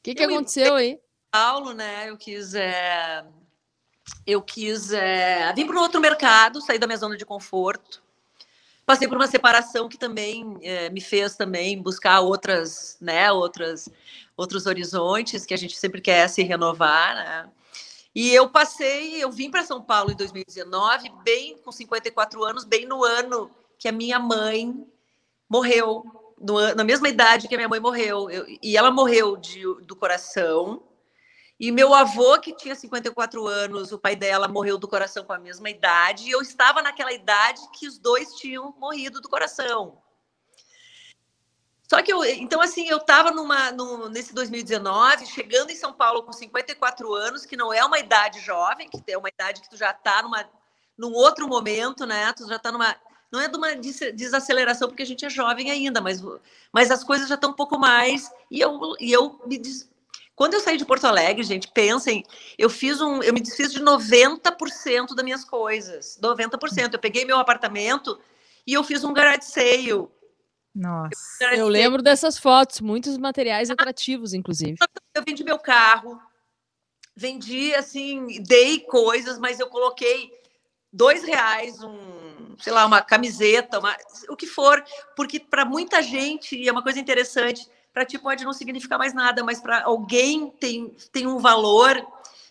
[0.03, 0.99] que, que aconteceu aí?
[1.31, 2.09] Paulo, né?
[2.09, 3.27] Eu quis é
[4.27, 8.03] eu quis é, vir para um outro mercado, sair da minha zona de conforto.
[8.87, 13.89] Passei por uma separação que também é, me fez também buscar outras, né, outras,
[14.37, 17.51] outros horizontes que a gente sempre quer se renovar, né?
[18.15, 22.87] E eu passei, eu vim para São Paulo em 2019, bem com 54 anos, bem
[22.87, 24.87] no ano que a minha mãe
[25.49, 26.05] morreu,
[26.41, 28.31] no, na mesma idade que a minha mãe morreu.
[28.31, 30.83] Eu, e ela morreu de, do coração
[31.59, 35.39] E meu avô, que tinha 54 anos, o pai dela morreu do coração com a
[35.39, 40.03] mesma idade, e eu estava naquela idade que os dois tinham morrido do coração.
[41.89, 46.25] Só que eu, então assim, eu estava numa no, nesse 2019, chegando em São Paulo
[46.25, 49.77] com 54 anos, que não é uma idade jovem, que é uma idade que tu
[49.77, 50.49] já está numa
[50.99, 52.33] num outro momento, né?
[52.33, 52.97] Tu já está numa
[53.31, 56.21] não é de uma desaceleração porque a gente é jovem ainda, mas
[56.73, 59.89] mas as coisas já estão um pouco mais e eu e eu me des,
[60.37, 62.23] quando eu saí de Porto Alegre, gente, pensem,
[62.59, 66.19] eu fiz um, eu me desfiz de 90% das minhas coisas.
[66.23, 66.93] 90%.
[66.93, 68.21] Eu peguei meu apartamento
[68.67, 70.07] e eu fiz um garage sale.
[70.75, 71.45] Nossa.
[71.53, 74.77] Eu, eu lembro dessas fotos, muitos materiais atrativos, inclusive.
[75.15, 76.21] Eu vendi meu carro,
[77.17, 80.31] vendi assim, dei coisas, mas eu coloquei
[80.93, 83.97] dois reais, um, sei lá, uma camiseta, uma,
[84.29, 84.85] o que for,
[85.17, 89.15] porque para muita gente, e é uma coisa interessante, para ti pode não significar mais
[89.15, 91.97] nada, mas para alguém tem, tem um valor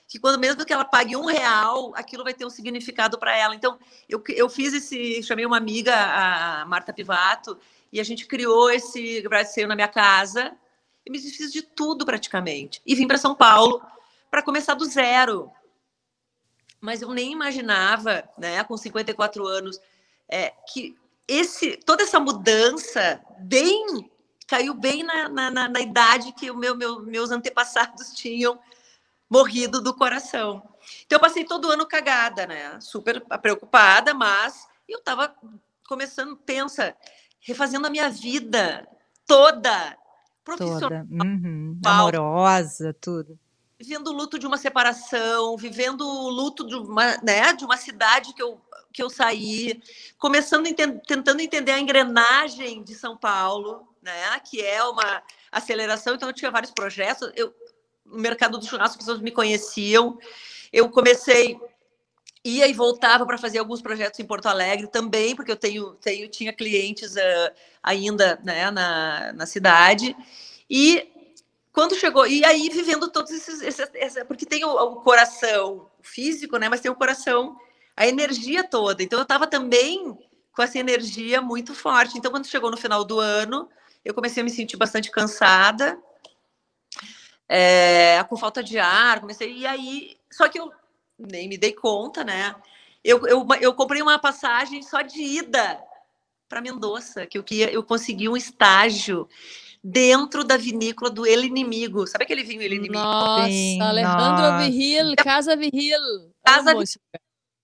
[0.07, 3.53] que quando mesmo que ela pague um real, aquilo vai ter um significado para ela.
[3.53, 3.77] Então,
[4.09, 7.59] eu, eu fiz esse, chamei uma amiga, a Marta Pivato,
[7.93, 10.51] e a gente criou esse Brasileiro na minha casa,
[11.05, 12.81] e me desfiz de tudo praticamente.
[12.83, 13.83] E vim para São Paulo
[14.31, 15.51] para começar do zero.
[16.81, 19.79] Mas eu nem imaginava, né, com 54 anos,
[20.27, 24.09] é, que esse, toda essa mudança bem
[24.47, 28.59] caiu bem na, na, na idade que o meu, meu, meus antepassados tinham
[29.29, 30.61] morrido do coração.
[31.05, 32.79] Então, eu passei todo ano cagada, né?
[32.79, 35.33] Super preocupada, mas eu estava
[35.87, 36.95] começando, pensa,
[37.41, 38.87] refazendo a minha vida
[39.25, 39.97] toda,
[40.43, 41.05] profissional, toda.
[41.09, 41.79] Uhum.
[41.83, 43.37] amorosa, tudo.
[43.79, 48.33] Vivendo o luto de uma separação, vivendo o luto de uma, né, de uma cidade
[48.33, 48.61] que eu,
[48.93, 49.81] que eu saí,
[50.17, 50.65] começando
[51.05, 54.39] tentando entender a engrenagem de São Paulo, né?
[54.39, 56.15] Que é uma aceleração.
[56.15, 57.29] Então, eu tinha vários projetos.
[57.35, 57.53] Eu,
[58.05, 60.17] no mercado do churrasco, as pessoas me conheciam.
[60.71, 61.59] Eu comecei
[62.45, 66.29] ia e voltava para fazer alguns projetos em Porto Alegre também, porque eu tenho, tenho
[66.29, 70.15] tinha clientes uh, ainda né, na, na cidade.
[70.69, 71.11] E
[71.73, 76.69] quando chegou, e aí vivendo todos esses, esses, porque tem o, o, coração físico, né,
[76.69, 77.57] mas tem o coração,
[77.97, 79.01] a energia toda.
[79.01, 80.15] Então eu estava também
[80.53, 82.15] com essa energia muito forte.
[82.15, 83.67] Então quando chegou no final do ano,
[84.05, 85.99] eu comecei a me sentir bastante cansada,
[87.49, 90.71] é, com falta de ar, comecei, e aí, só que eu
[91.17, 92.55] nem me dei conta, né?
[93.03, 95.83] Eu, eu, eu comprei uma passagem só de ida
[96.47, 99.27] para Mendoza, que eu, que eu consegui um estágio
[99.83, 102.07] dentro da vinícola do El Inimigo.
[102.07, 103.03] Sabe aquele vinho El Inimigo?
[103.03, 104.69] Nossa, Sim, Alejandro nossa.
[104.69, 106.31] Viril, Casa Viril.
[106.43, 106.85] Casa Viril.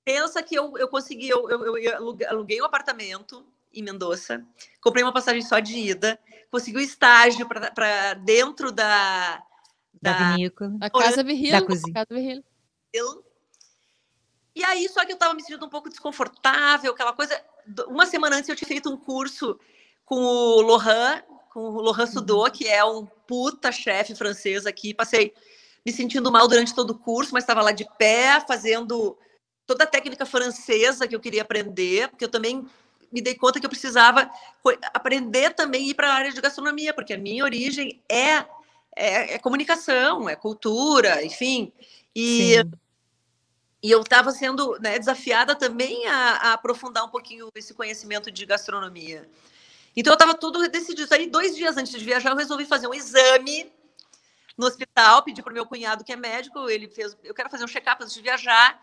[0.04, 4.46] Pensa que eu, eu consegui, eu, eu, eu aluguei um apartamento em Mendoza,
[4.82, 9.42] comprei uma passagem só de ida, consegui um estágio para dentro da,
[10.02, 10.78] da, da vinícola.
[10.82, 11.52] A Casa Viril.
[11.52, 11.94] Da cozinha.
[11.94, 12.44] Casa.
[14.54, 17.42] E aí, só que eu estava me sentindo um pouco desconfortável, aquela coisa.
[17.88, 19.58] Uma semana antes eu tinha feito um curso
[20.04, 22.52] com o Lohan, com o Lohan Sudô, uhum.
[22.52, 24.94] que é um puta chefe francês aqui.
[24.94, 25.34] Passei
[25.86, 29.18] me sentindo mal durante todo o curso, mas estava lá de pé, fazendo
[29.66, 32.68] toda a técnica francesa que eu queria aprender, porque eu também
[33.12, 34.30] me dei conta que eu precisava
[34.94, 38.46] aprender também ir para a área de gastronomia, porque a minha origem é,
[38.96, 41.72] é, é comunicação, é cultura, enfim.
[42.16, 42.56] E,
[43.84, 48.46] e eu estava sendo né, desafiada também a, a, aprofundar um pouquinho esse conhecimento de
[48.46, 49.30] gastronomia.
[49.96, 51.14] Então eu estava tudo decidido.
[51.14, 53.72] Aí, dois dias antes de viajar, eu resolvi fazer um exame
[54.58, 57.64] no hospital, pedi para o meu cunhado, que é médico, ele fez, eu quero fazer
[57.64, 58.80] um check-up antes de viajar.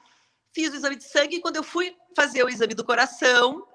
[0.53, 3.67] Fiz o exame de sangue e quando eu fui fazer o exame do coração,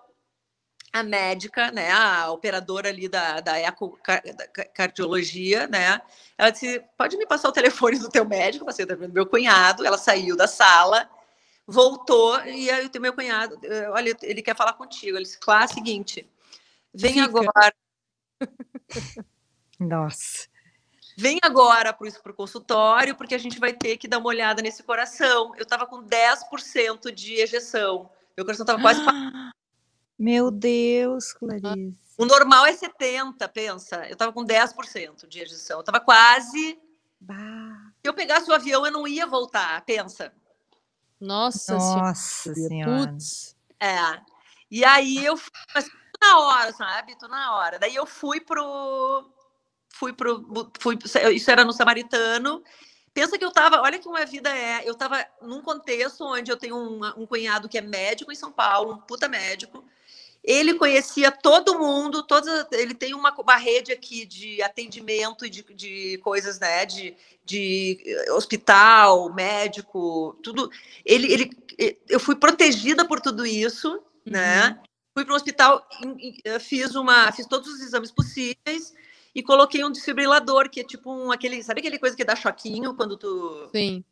[0.93, 5.99] a médica, né, a operadora ali da, da ecocardiologia, né,
[6.37, 9.25] ela disse, pode me passar o telefone do teu médico, passei o telefone do meu
[9.25, 11.09] cunhado, ela saiu da sala,
[11.65, 15.63] voltou, e aí o meu cunhado, eh, olha, ele quer falar contigo, ele disse, claro,
[15.63, 16.29] é seguinte,
[16.93, 17.25] vem Fica.
[17.25, 17.73] agora...
[19.79, 20.47] Nossa.
[21.17, 24.81] Vem agora para o consultório, porque a gente vai ter que dar uma olhada nesse
[24.81, 25.53] coração.
[25.55, 28.09] Eu estava com 10% de ejeção.
[28.35, 29.01] Meu coração estava quase
[30.17, 31.97] Meu Deus, Clarice.
[32.17, 34.07] O normal é 70, pensa.
[34.07, 35.79] Eu tava com 10% de ejeção.
[35.79, 36.79] Eu tava quase.
[37.19, 37.91] Bah.
[38.01, 40.31] Se eu pegasse o avião, eu não ia voltar, pensa.
[41.19, 43.07] Nossa, Nossa senhora.
[43.07, 43.55] Putz.
[43.79, 44.21] É.
[44.69, 45.89] E aí eu fui, mas
[46.21, 47.17] na hora, sabe?
[47.17, 47.79] Tô na hora.
[47.79, 49.29] Daí eu fui pro.
[49.89, 50.71] Fui pro.
[50.79, 50.97] Fui,
[51.33, 52.63] isso era no Samaritano.
[53.13, 54.87] Pensa que eu tava, olha que uma vida é.
[54.87, 58.51] Eu tava num contexto onde eu tenho um, um cunhado que é médico em São
[58.51, 59.83] Paulo, um puta médico
[60.43, 65.63] Ele conhecia todo mundo, toda, ele tem uma, uma rede aqui de atendimento e de,
[65.73, 66.85] de coisas, né?
[66.85, 67.15] De,
[67.45, 67.97] de
[68.31, 70.69] hospital, médico, tudo.
[71.05, 71.51] Ele, ele,
[72.09, 74.63] eu fui protegida por tudo isso, né?
[74.63, 74.69] uhum.
[74.69, 74.79] né?
[75.13, 75.87] Fui para o hospital,
[76.59, 78.93] fiz uma, fiz todos os exames possíveis
[79.35, 82.95] e coloquei um desfibrilador, que é tipo um, aquele, sabe aquele coisa que dá choquinho
[82.95, 83.69] quando tu.
[83.71, 84.03] Sim.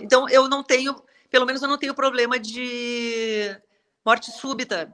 [0.00, 0.94] Então eu não tenho,
[1.30, 3.56] pelo menos eu não tenho problema de
[4.04, 4.92] morte súbita.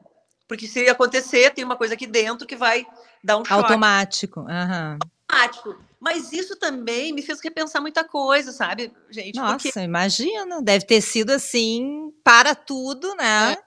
[0.49, 2.87] Porque se acontecer, tem uma coisa aqui dentro que vai
[3.23, 3.53] dar um choque.
[3.53, 4.41] Automático.
[4.41, 4.99] Uhum.
[5.29, 5.79] Automático.
[6.01, 9.37] Mas isso também me fez repensar muita coisa, sabe, gente?
[9.37, 9.81] Nossa, porque...
[9.81, 10.63] imagina.
[10.63, 13.53] Deve ter sido assim, para tudo, né?
[13.53, 13.63] É.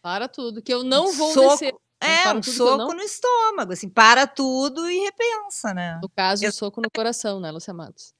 [0.00, 1.50] Para tudo, que eu não vou Soco...
[1.50, 1.74] descer.
[2.02, 2.88] É, um soco não...
[2.94, 5.98] no estômago, assim, para tudo e repensa, né?
[6.02, 6.48] No caso, eu...
[6.48, 8.14] um soco no coração, né, Lúcia Matos?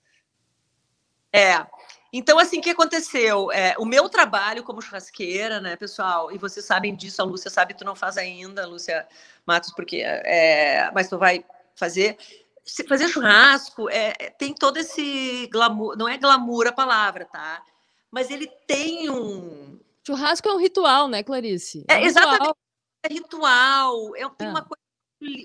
[1.33, 1.67] É.
[2.13, 3.53] Então, assim, o que aconteceu?
[3.53, 7.75] É, o meu trabalho como churrasqueira, né, pessoal, e vocês sabem disso, a Lúcia sabe,
[7.75, 9.07] tu não faz ainda, Lúcia
[9.47, 11.45] Matos, porque é, mas tu vai
[11.75, 12.19] fazer.
[12.65, 17.63] Se fazer churrasco é, é, tem todo esse glamour, não é glamour a palavra, tá?
[18.11, 19.79] Mas ele tem um.
[20.05, 21.85] Churrasco é um ritual, né, Clarice?
[21.89, 22.39] É, é um exatamente.
[22.41, 22.57] Ritual.
[23.03, 24.17] É ritual.
[24.17, 24.81] É, tem uma coisa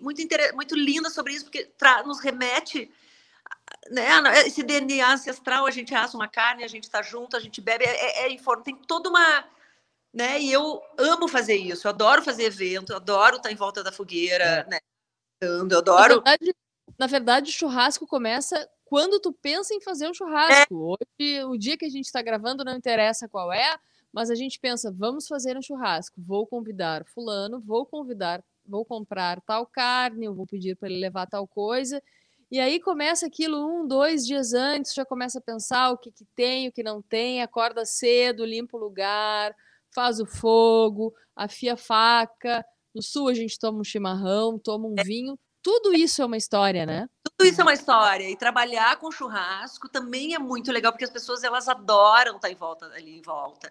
[0.02, 0.22] muito,
[0.56, 1.72] muito linda sobre isso, porque
[2.06, 2.92] nos remete
[3.90, 4.08] né,
[4.46, 7.86] esse DNA ancestral, a gente assa uma carne, a gente está junto, a gente bebe,
[7.86, 9.46] é, é, é tem toda uma.
[10.14, 13.84] Né, e eu amo fazer isso, eu adoro fazer evento, eu adoro estar em volta
[13.84, 14.70] da fogueira, é.
[14.70, 14.80] né?
[15.42, 16.22] Eu adoro.
[16.24, 16.56] Na verdade,
[16.98, 20.74] na verdade, churrasco começa quando tu pensa em fazer um churrasco.
[20.74, 21.28] É.
[21.28, 23.78] Hoje, o dia que a gente está gravando, não interessa qual é,
[24.14, 29.42] mas a gente pensa, vamos fazer um churrasco, vou convidar fulano, vou convidar, vou comprar
[29.42, 32.02] tal carne, eu vou pedir para ele levar tal coisa.
[32.56, 36.24] E aí começa aquilo um, dois dias antes, já começa a pensar o que, que
[36.34, 39.54] tem, o que não tem, acorda cedo, limpa o lugar,
[39.94, 42.66] faz o fogo, afia a faca.
[42.96, 45.04] No sul a gente toma um chimarrão, toma um é.
[45.04, 45.38] vinho.
[45.62, 47.10] Tudo isso é uma história, né?
[47.26, 48.30] Tudo isso é uma história.
[48.30, 52.56] E trabalhar com churrasco também é muito legal, porque as pessoas elas adoram estar em
[52.56, 53.70] volta ali em volta.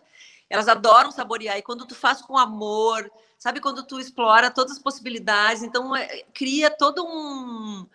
[0.51, 1.57] Elas adoram saborear.
[1.57, 6.23] E quando tu faz com amor, sabe quando tu explora todas as possibilidades, então é,
[6.35, 7.87] cria todo um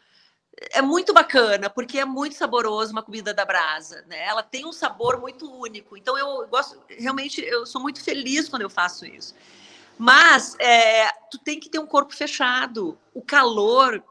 [0.72, 4.26] é muito bacana, porque é muito saboroso uma comida da brasa, né?
[4.26, 5.96] Ela tem um sabor muito único.
[5.96, 9.34] Então eu gosto, realmente, eu sou muito feliz quando eu faço isso.
[9.98, 12.98] Mas é, tu tem que ter um corpo fechado.
[13.14, 14.04] O calor,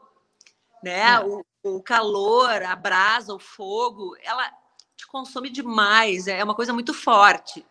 [0.83, 1.13] né?
[1.13, 1.19] É.
[1.19, 4.51] O, o, calor, a brasa, o fogo, ela
[4.95, 6.27] te consome demais.
[6.27, 7.65] É uma coisa muito forte.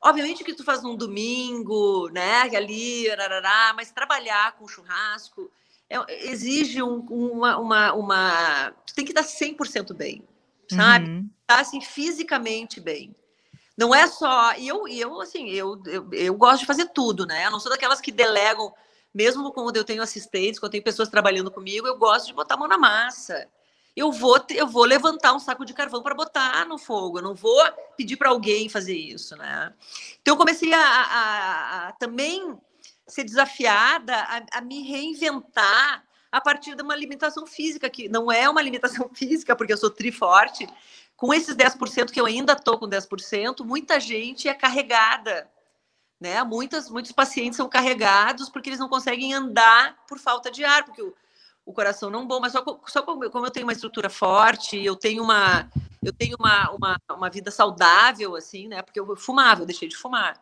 [0.00, 2.42] Obviamente que tu faz num domingo, né?
[2.42, 5.50] Ali, arará, mas trabalhar com churrasco
[5.88, 10.22] é, exige um, uma, uma, uma, Tu tem que estar 100% bem,
[10.70, 11.08] sabe?
[11.08, 11.30] Uhum.
[11.46, 13.14] Tá, assim, fisicamente bem.
[13.76, 14.54] Não é só.
[14.56, 17.46] E eu, eu assim, eu, eu, eu gosto de fazer tudo, né?
[17.46, 18.72] Eu não sou daquelas que delegam,
[19.12, 22.54] mesmo quando eu tenho assistentes, quando eu tenho pessoas trabalhando comigo, eu gosto de botar
[22.54, 23.48] a mão na massa.
[23.96, 27.18] Eu vou, eu vou levantar um saco de carvão para botar no fogo.
[27.18, 27.62] Eu não vou
[27.96, 29.72] pedir para alguém fazer isso, né?
[30.20, 32.58] Então eu comecei a, a, a também
[33.06, 38.48] ser desafiada a, a me reinventar a partir de uma limitação física, que não é
[38.48, 40.66] uma limitação física, porque eu sou triforte.
[41.16, 45.48] Com esses 10% que eu ainda estou com 10%, muita gente é carregada.
[46.20, 46.42] Né?
[46.42, 51.02] Muitas, muitos pacientes são carregados porque eles não conseguem andar por falta de ar, porque
[51.02, 51.14] o,
[51.64, 54.96] o coração não bom, mas só, só como, como, eu tenho uma estrutura forte, eu
[54.96, 55.70] tenho uma
[56.02, 58.82] eu tenho uma, uma, uma vida saudável, assim, né?
[58.82, 60.38] Porque eu fumava, eu deixei de fumar.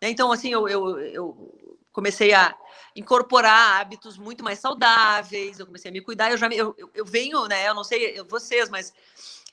[0.00, 1.61] Então, assim, eu, eu, eu
[1.92, 2.54] comecei a
[2.96, 7.46] incorporar hábitos muito mais saudáveis, eu comecei a me cuidar, eu já eu, eu venho,
[7.46, 8.92] né, eu não sei vocês, mas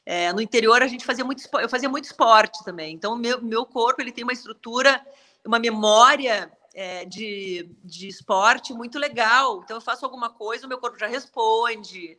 [0.05, 3.65] é, no interior a gente fazia muito eu fazia muito esporte também, então meu, meu
[3.65, 5.05] corpo ele tem uma estrutura,
[5.45, 10.77] uma memória é, de, de esporte muito legal, então eu faço alguma coisa, o meu
[10.77, 12.17] corpo já responde,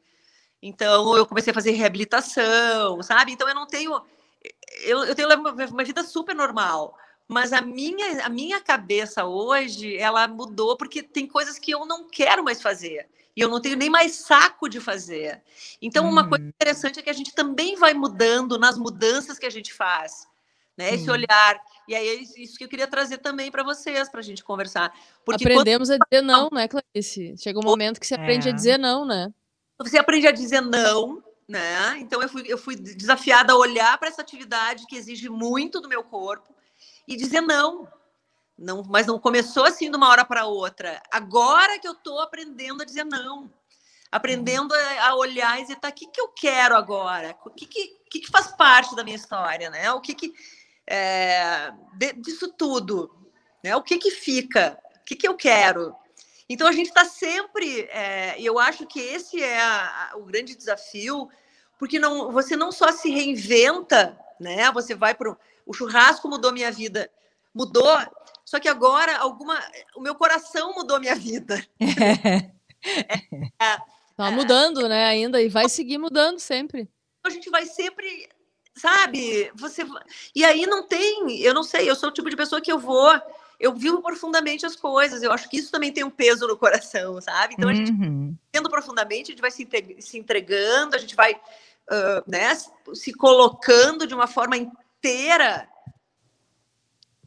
[0.62, 3.92] então eu comecei a fazer reabilitação, sabe, então eu não tenho,
[4.84, 6.96] eu, eu tenho uma, uma vida super normal,
[7.30, 12.08] mas a minha, a minha cabeça hoje, ela mudou porque tem coisas que eu não
[12.08, 13.08] quero mais fazer.
[13.36, 15.40] E eu não tenho nem mais saco de fazer.
[15.80, 16.50] Então, uma coisa uhum.
[16.50, 20.26] interessante é que a gente também vai mudando nas mudanças que a gente faz.
[20.76, 20.94] Né?
[20.94, 21.60] Esse olhar.
[21.86, 24.92] E aí é isso que eu queria trazer também para vocês, para a gente conversar.
[25.24, 26.02] Porque Aprendemos quando...
[26.02, 27.36] a dizer não, né, Clarice?
[27.38, 28.50] Chega um momento que você aprende é.
[28.50, 29.32] a dizer não, né?
[29.78, 31.96] Você aprende a dizer não, né?
[32.00, 35.88] Então eu fui, eu fui desafiada a olhar para essa atividade que exige muito do
[35.88, 36.58] meu corpo
[37.10, 37.88] e dizer não.
[38.56, 41.02] não mas não começou assim de uma hora para outra.
[41.10, 43.52] Agora que eu estou aprendendo a dizer não.
[44.12, 47.36] Aprendendo a olhar e dizer, tá, o que, que eu quero agora?
[47.44, 49.70] O que, que, que, que faz parte da minha história?
[49.70, 49.92] Né?
[49.92, 50.32] O que, que
[50.86, 51.72] é,
[52.16, 53.10] disso tudo?
[53.62, 53.74] Né?
[53.74, 54.78] O que, que fica?
[55.00, 55.94] O que, que eu quero?
[56.48, 60.56] Então a gente está sempre, é, eu acho que esse é a, a, o grande
[60.56, 61.28] desafio,
[61.78, 64.70] porque não, você não só se reinventa, né?
[64.72, 65.36] Você vai para
[65.70, 67.08] o churrasco mudou minha vida,
[67.54, 67.96] mudou.
[68.44, 69.56] Só que agora alguma,
[69.94, 71.64] o meu coração mudou minha vida.
[71.78, 72.50] É,
[74.16, 75.06] tá mudando, né?
[75.06, 76.90] Ainda e vai seguir mudando sempre.
[77.24, 78.28] A gente vai sempre
[78.74, 79.52] sabe?
[79.54, 79.86] Você
[80.34, 82.78] e aí não tem, eu não sei, eu sou o tipo de pessoa que eu
[82.78, 83.12] vou,
[83.60, 85.22] eu vivo profundamente as coisas.
[85.22, 87.54] Eu acho que isso também tem um peso no coração, sabe?
[87.56, 88.36] Então a gente uhum.
[88.52, 92.56] vendo profundamente, a gente vai se entregando, a gente vai uh, né,
[92.94, 94.56] se colocando de uma forma
[95.00, 95.66] inteira.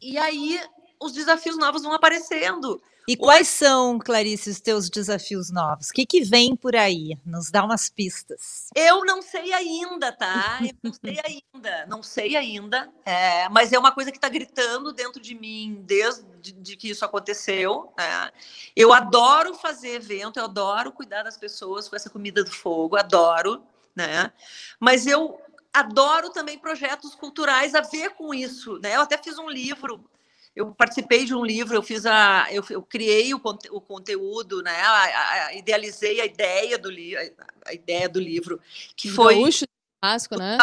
[0.00, 0.60] E aí
[1.00, 2.80] os desafios novos vão aparecendo.
[3.06, 5.90] E quais são, Clarice, os teus desafios novos?
[5.90, 7.18] O que, que vem por aí?
[7.26, 8.68] Nos dá umas pistas.
[8.74, 10.60] Eu não sei ainda, tá?
[10.62, 12.90] Eu não sei ainda, não sei ainda.
[13.04, 17.04] É, mas é uma coisa que está gritando dentro de mim desde de que isso
[17.04, 17.92] aconteceu.
[17.98, 18.30] Né?
[18.74, 23.62] Eu adoro fazer evento, eu adoro cuidar das pessoas com essa comida do fogo, adoro,
[23.94, 24.32] né?
[24.80, 25.38] Mas eu
[25.74, 28.96] adoro também projetos culturais a ver com isso, né?
[28.96, 30.08] Eu até fiz um livro
[30.54, 34.80] eu participei de um livro, eu fiz a, eu, eu criei o, o conteúdo, né?
[34.82, 37.34] A, a, idealizei a ideia do livro,
[37.66, 38.60] a ideia do livro,
[38.96, 39.64] que foi Gaúcho
[40.00, 40.58] churrasco, né?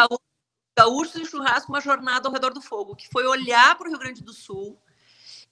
[0.78, 3.98] Gaúcho e churrasco, uma jornada ao redor do fogo, que foi olhar para o Rio
[3.98, 4.78] Grande do Sul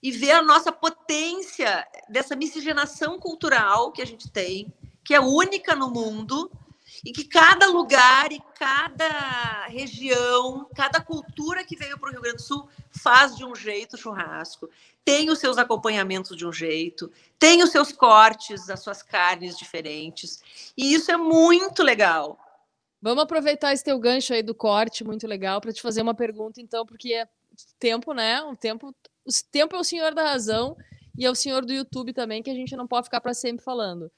[0.03, 4.73] e ver a nossa potência dessa miscigenação cultural que a gente tem,
[5.05, 6.51] que é única no mundo,
[7.05, 12.37] e que cada lugar e cada região, cada cultura que veio para o Rio Grande
[12.37, 14.69] do Sul faz de um jeito churrasco,
[15.05, 20.73] tem os seus acompanhamentos de um jeito, tem os seus cortes, as suas carnes diferentes,
[20.77, 22.39] e isso é muito legal.
[23.03, 26.61] Vamos aproveitar esse teu gancho aí do corte, muito legal, para te fazer uma pergunta,
[26.61, 27.27] então, porque é
[27.79, 28.43] tempo, né?
[28.43, 28.95] O tempo,
[29.25, 30.77] o tempo é o senhor da razão
[31.17, 33.65] e é o senhor do YouTube também, que a gente não pode ficar para sempre
[33.65, 34.11] falando.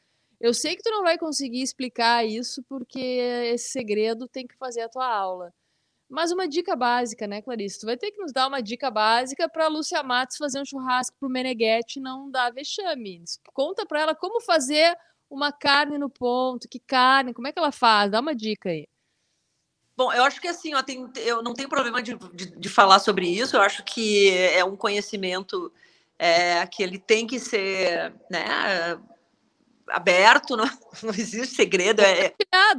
[0.42, 4.80] Eu sei que tu não vai conseguir explicar isso porque esse segredo tem que fazer
[4.80, 5.54] a tua aula.
[6.10, 7.78] Mas uma dica básica, né, Clarice?
[7.78, 10.64] Tu vai ter que nos dar uma dica básica para a Lúcia Matos fazer um
[10.64, 13.22] churrasco pro Meneghetti e não dar vexame.
[13.54, 14.98] Conta para ela como fazer
[15.30, 18.10] uma carne no ponto, que carne, como é que ela faz?
[18.10, 18.88] Dá uma dica aí.
[19.96, 22.98] Bom, eu acho que assim, ó, tem, eu não tenho problema de, de, de, falar
[22.98, 23.56] sobre isso.
[23.56, 25.72] Eu acho que é um conhecimento
[26.18, 28.44] é, que ele tem que ser né,
[29.92, 30.64] aberto, não,
[31.02, 32.00] não existe segredo.
[32.00, 32.34] É,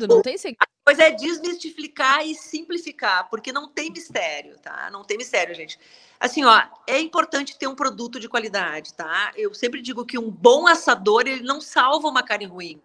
[0.08, 0.68] não tem segredo.
[0.86, 4.90] Pois é desmistificar e simplificar, porque não tem mistério, tá?
[4.92, 5.80] Não tem mistério, gente.
[6.20, 9.32] Assim, ó, é importante ter um produto de qualidade, tá?
[9.38, 12.82] Eu sempre digo que um bom assador, ele não salva uma carne ruim,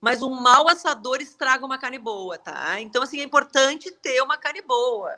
[0.00, 2.80] mas um mau assador estraga uma carne boa, tá?
[2.80, 5.16] Então, assim, é importante ter uma carne boa,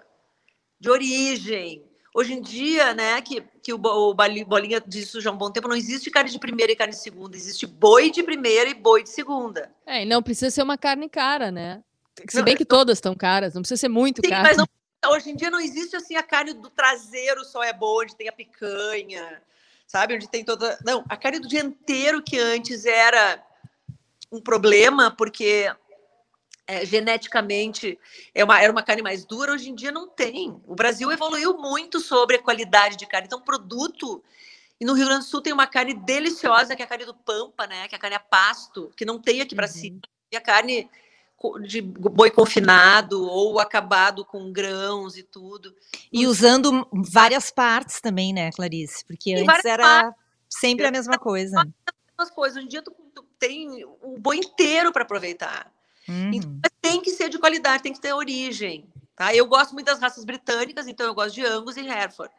[0.81, 1.85] de origem,
[2.15, 5.77] Hoje em dia, né, que, que o, Bolinha disse já há um bom tempo, não
[5.77, 9.09] existe carne de primeira e carne de segunda, existe boi de primeira e boi de
[9.09, 9.73] segunda.
[9.87, 11.83] É, e não precisa ser uma carne cara, né?
[12.29, 14.43] Se bem que todas estão caras, não precisa ser muito sim, cara.
[14.43, 14.67] Mas não,
[15.11, 18.29] hoje em dia não existe assim a carne do traseiro só é boa, onde tem
[18.29, 19.43] a picanha,
[19.87, 20.15] sabe?
[20.15, 20.79] Onde tem toda.
[20.85, 23.43] Não, a carne do dianteiro que antes era
[24.31, 25.75] um problema, porque
[26.67, 27.99] é, geneticamente
[28.35, 30.61] é uma, era uma carne mais dura, hoje em dia não tem.
[30.67, 33.27] O Brasil evoluiu muito sobre a qualidade de carne.
[33.27, 34.23] Então, produto.
[34.81, 37.15] E no Rio Grande do Sul tem uma carne deliciosa, que é a carne do
[37.15, 37.89] Pampa, né?
[37.89, 39.73] Que é a carne a pasto, que não tem aqui para uhum.
[39.73, 40.01] cima.
[40.31, 40.89] E a carne
[41.65, 45.75] de boi confinado ou acabado com grãos e tudo.
[46.13, 49.05] E usando várias partes também, né, Clarice?
[49.05, 50.21] Porque antes era partes.
[50.49, 51.69] sempre a mesma coisa.
[52.17, 52.57] As coisas.
[52.57, 55.73] Hoje em dia tu, tu tem o boi inteiro para aproveitar.
[56.09, 56.31] Uhum.
[56.35, 58.87] Então, tem que ser de qualidade, tem que ter origem.
[59.15, 59.35] Tá?
[59.35, 62.33] Eu gosto muito das raças britânicas, então eu gosto de Angus e Hereford,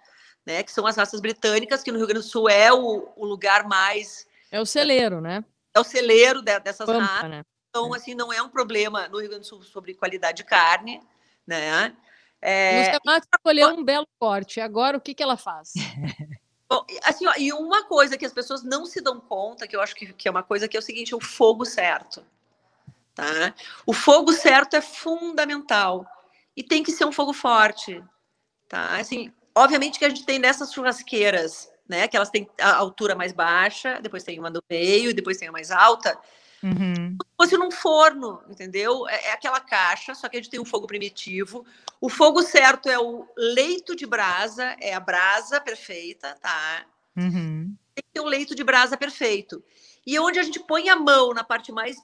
[0.46, 0.64] né?
[0.64, 3.68] Que são as raças britânicas, que no Rio Grande do Sul é o, o lugar
[3.68, 4.28] mais.
[4.52, 5.46] É o celeiro, né?
[5.74, 7.30] É o celeiro de, dessas Pampa, raças.
[7.30, 7.44] Né?
[7.70, 7.98] Então, é.
[7.98, 11.02] assim, não é um problema no Rio Grande do Sul sobre qualidade de carne,
[11.46, 11.96] né?
[12.42, 12.98] É...
[13.06, 14.60] Lúcia escolheu um belo corte.
[14.60, 15.74] Agora, o que, que ela faz?
[16.70, 19.82] Bom, assim, ó, e uma coisa que as pessoas não se dão conta, que eu
[19.82, 22.26] acho que, que é uma coisa que é o seguinte, o fogo certo.
[23.16, 23.54] Tá?
[23.86, 26.06] O fogo certo é fundamental
[26.58, 28.04] e tem que ser um fogo forte,
[28.68, 28.98] tá?
[28.98, 32.08] Assim, obviamente que a gente tem nessas churrasqueiras, né?
[32.08, 35.48] Que elas têm a altura mais baixa, depois tem uma do meio e depois tem
[35.48, 36.18] a mais alta.
[36.64, 37.18] Uhum.
[37.18, 39.08] Como fosse num forno, entendeu?
[39.10, 41.66] É, é, aquela caixa, só que a gente tem um fogo primitivo.
[42.00, 46.86] O fogo certo é o leito de brasa, é a brasa perfeita, tá?
[47.18, 47.76] Uhum.
[47.94, 49.62] Tem que ter o leito de brasa perfeito.
[50.08, 51.98] E onde a gente põe a mão na parte mais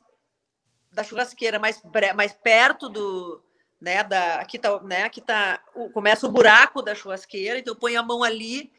[1.00, 1.82] da churrasqueira mais,
[2.14, 3.42] mais perto do,
[3.80, 7.80] né, da, aqui tá, né, aqui tá, o, começa o buraco da churrasqueira, então eu
[7.80, 8.72] ponho a mão ali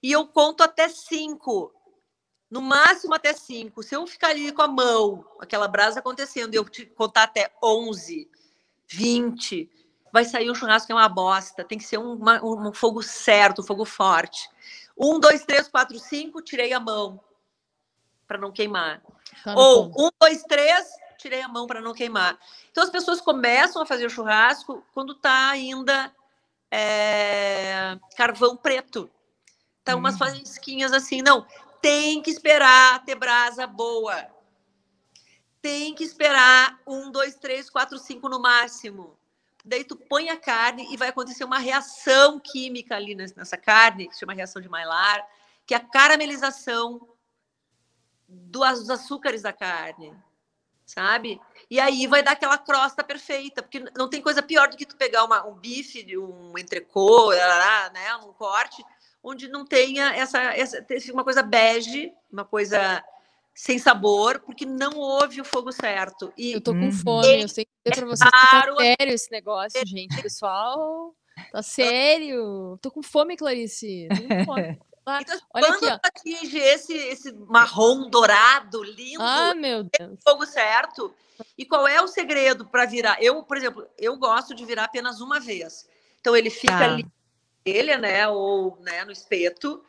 [0.00, 1.74] e eu conto até cinco.
[2.48, 3.82] no máximo até 5.
[3.82, 7.50] Se eu ficar ali com a mão, aquela brasa acontecendo, e eu te contar até
[7.60, 8.30] 11,
[8.86, 9.68] 20,
[10.12, 11.64] vai sair um churrasco que é uma bosta.
[11.64, 14.48] Tem que ser um, uma, um fogo certo, um fogo forte.
[14.96, 17.18] Um, dois, três, quatro, cinco, tirei a mão
[18.28, 19.02] para não queimar.
[19.42, 20.86] Tá Ou um, dois, três,
[21.24, 22.38] tirei a mão para não queimar.
[22.70, 26.14] Então as pessoas começam a fazer o churrasco quando está ainda
[26.70, 29.10] é, carvão preto.
[29.82, 30.18] Tá umas hum.
[30.18, 31.46] faísquinhas assim, não.
[31.80, 34.26] Tem que esperar ter brasa boa.
[35.62, 39.16] Tem que esperar um, dois, três, quatro, cinco no máximo.
[39.64, 44.12] Daí tu põe a carne e vai acontecer uma reação química ali nessa carne, que
[44.12, 45.26] se chama reação de Maillard,
[45.66, 47.08] que é a caramelização
[48.28, 50.14] dos açúcares da carne,
[50.84, 51.40] sabe?
[51.70, 54.96] E aí vai dar aquela crosta perfeita, porque não tem coisa pior do que tu
[54.96, 58.84] pegar uma, um bife, um entrecô, né, um corte,
[59.22, 63.02] onde não tenha essa, essa uma coisa bege, uma coisa
[63.54, 66.32] sem sabor, porque não houve o fogo certo.
[66.36, 69.30] E eu tô com fome, eu sei que é para vocês claro, tá sério esse
[69.30, 70.20] negócio, gente.
[70.20, 71.14] Pessoal,
[71.52, 72.78] tá sério.
[72.82, 74.08] Tô com fome, Clarice.
[74.08, 74.78] Tô com fome.
[75.06, 80.18] Então, Olha quando aqui, atinge esse, esse marrom dourado, lindo, ah, meu Deus.
[80.24, 81.14] fogo certo.
[81.58, 83.22] E qual é o segredo para virar?
[83.22, 85.88] Eu, por exemplo, eu gosto de virar apenas uma vez.
[86.20, 86.84] Então ele fica tá.
[86.84, 87.06] ali,
[87.64, 89.84] ele, né, ou né, no espeto,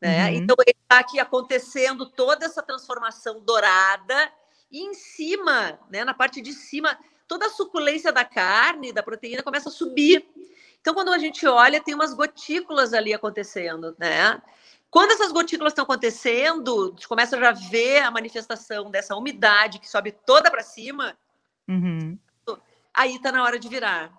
[0.00, 0.26] né?
[0.26, 0.36] Uhum.
[0.36, 4.32] Então ele está aqui acontecendo toda essa transformação dourada
[4.70, 6.96] e em cima, né, na parte de cima,
[7.26, 10.24] toda a suculência da carne, da proteína começa a subir.
[10.80, 14.40] Então, quando a gente olha, tem umas gotículas ali acontecendo, né?
[14.90, 19.78] Quando essas gotículas estão acontecendo, a gente começa já a ver a manifestação dessa umidade
[19.78, 21.16] que sobe toda para cima.
[21.68, 22.18] Uhum.
[22.92, 24.12] Aí está na hora de virar.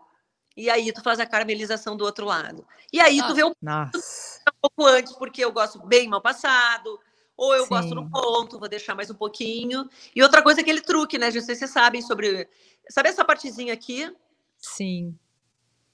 [0.55, 2.65] E aí tu faz a caramelização do outro lado.
[2.91, 6.99] E aí tu vê um, um pouco antes, porque eu gosto bem mal passado,
[7.35, 7.69] ou eu Sim.
[7.69, 9.89] gosto no ponto, vou deixar mais um pouquinho.
[10.15, 11.25] E outra coisa é aquele truque, né?
[11.25, 12.47] Não sei se vocês sabem sobre.
[12.89, 14.13] Sabe essa partezinha aqui?
[14.57, 15.17] Sim.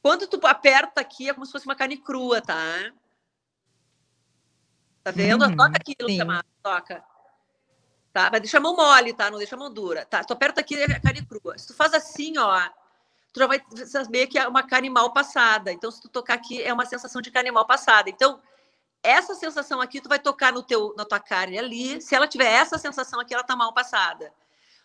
[0.08, 2.55] Quando tu aperta aqui, é como se fosse uma carne crua, tá?
[5.03, 5.43] Tá vendo?
[5.43, 7.03] Uhum, toca aqui, Luciana, toca.
[8.14, 8.30] Tá?
[8.32, 9.30] Mas deixa a mão mole, tá?
[9.30, 10.05] Não deixa a mão dura.
[10.05, 10.24] Tá?
[10.24, 11.58] Tu aperta aqui, é carne crua.
[11.58, 12.58] Se tu faz assim, ó,
[13.34, 15.74] tu já vai saber que é uma carne mal passada.
[15.74, 18.10] Então, se tu tocar aqui, é uma sensação de carne mal passada.
[18.10, 18.41] Então,
[19.03, 22.01] essa sensação aqui, tu vai tocar no teu, na tua carne ali.
[22.01, 24.32] Se ela tiver essa sensação aqui, ela tá mal passada.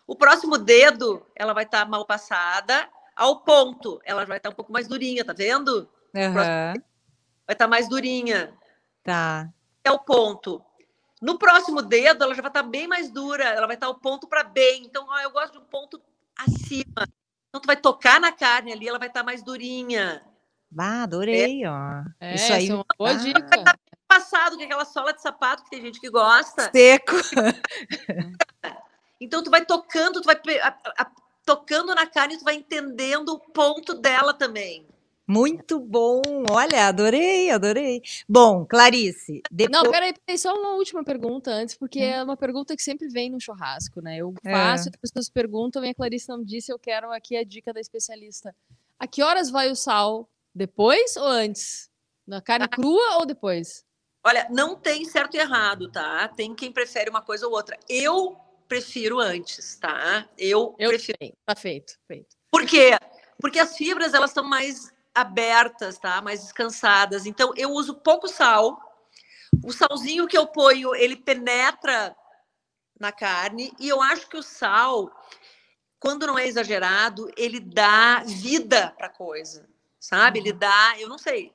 [0.05, 3.99] O próximo dedo, ela vai estar tá mal passada ao ponto.
[4.05, 5.89] Ela vai estar tá um pouco mais durinha, tá vendo?
[6.13, 6.33] Uhum.
[6.33, 6.75] Vai
[7.49, 8.53] estar tá mais durinha.
[9.03, 9.49] Tá
[9.83, 10.63] é o ponto.
[11.21, 14.27] No próximo dedo, ela já vai estar bem mais dura, ela vai estar o ponto
[14.27, 14.83] para bem.
[14.85, 16.01] Então, ó, eu gosto de um ponto
[16.37, 17.07] acima.
[17.49, 20.23] Então, tu vai tocar na carne ali, ela vai estar mais durinha.
[20.77, 21.69] Ah, adorei, é.
[21.69, 22.03] ó.
[22.19, 23.13] É, isso aí é uma boa ah.
[23.13, 23.63] dica.
[23.63, 26.69] Tá passado com aquela sola de sapato que tem gente que gosta.
[26.71, 27.15] Seco.
[29.19, 30.39] então, tu vai tocando, tu vai
[31.45, 34.85] tocando na carne, tu vai entendendo o ponto dela também.
[35.25, 36.21] Muito bom,
[36.51, 38.01] olha, adorei, adorei.
[38.27, 39.41] Bom, Clarice.
[39.49, 39.83] Depois...
[39.83, 43.07] Não, peraí, peraí, só uma última pergunta antes, porque é, é uma pergunta que sempre
[43.07, 44.17] vem no churrasco, né?
[44.17, 44.51] Eu é.
[44.51, 44.91] faço, é.
[44.91, 48.53] as pessoas perguntam e a Clarice não disse, eu quero aqui a dica da especialista.
[48.99, 50.29] A que horas vai o sal?
[50.53, 51.89] Depois ou antes?
[52.27, 52.75] Na carne ah.
[52.75, 53.85] crua ou depois?
[54.25, 56.27] Olha, não tem certo e errado, tá?
[56.27, 57.77] Tem quem prefere uma coisa ou outra.
[57.87, 58.37] Eu
[58.73, 60.27] prefiro antes, tá?
[60.35, 61.17] Eu, eu prefiro.
[61.45, 62.35] Tá feito, feito.
[62.51, 62.97] Por quê?
[63.39, 66.19] Porque as fibras elas estão mais abertas, tá?
[66.21, 67.27] Mais descansadas.
[67.27, 68.79] Então eu uso pouco sal.
[69.63, 72.15] O salzinho que eu ponho, ele penetra
[72.99, 75.11] na carne e eu acho que o sal,
[75.99, 79.69] quando não é exagerado, ele dá vida para coisa,
[79.99, 80.39] sabe?
[80.39, 80.57] Ele uhum.
[80.57, 81.53] dá, eu não sei.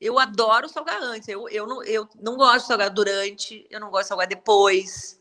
[0.00, 1.28] Eu adoro salgar antes.
[1.28, 5.16] Eu, eu, não, eu não gosto de salgar durante, eu não gosto de salgar depois,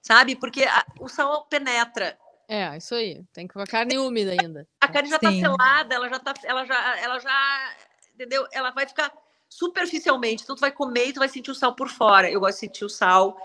[0.00, 0.36] sabe?
[0.36, 2.18] Porque a, o sal penetra.
[2.48, 3.22] É, isso aí.
[3.32, 4.66] Tem que com a carne úmida ainda.
[4.80, 7.76] A carne já está selada, ela já tá, ela já, ela já,
[8.14, 8.46] entendeu?
[8.52, 9.12] Ela vai ficar
[9.48, 10.42] superficialmente.
[10.42, 12.30] Então tu vai comer e tu vai sentir o sal por fora.
[12.30, 13.36] Eu gosto de sentir o sal,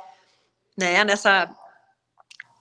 [0.77, 1.53] né, nessa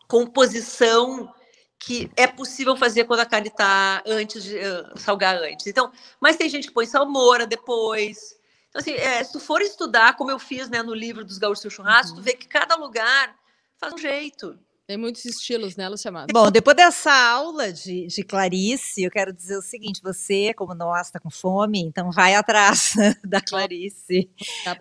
[0.09, 1.33] composição
[1.79, 5.67] que é possível fazer quando a carne está antes de uh, salgar antes.
[5.67, 8.39] Então, mas tem gente que põe salmoura depois.
[8.71, 11.71] Então, assim, é, se tu for estudar, como eu fiz né, no livro dos Gaúchos
[11.73, 12.23] Churrasco, uhum.
[12.23, 13.37] tu vê que cada lugar
[13.79, 14.59] faz um jeito.
[14.87, 16.27] Tem muitos estilos, né, Luciana?
[16.31, 21.07] Bom, depois dessa aula de, de Clarice, eu quero dizer o seguinte: você, como nós,
[21.07, 22.93] está com fome, então vai atrás
[23.25, 24.31] da Clarice.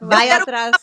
[0.02, 0.76] Vai atrás.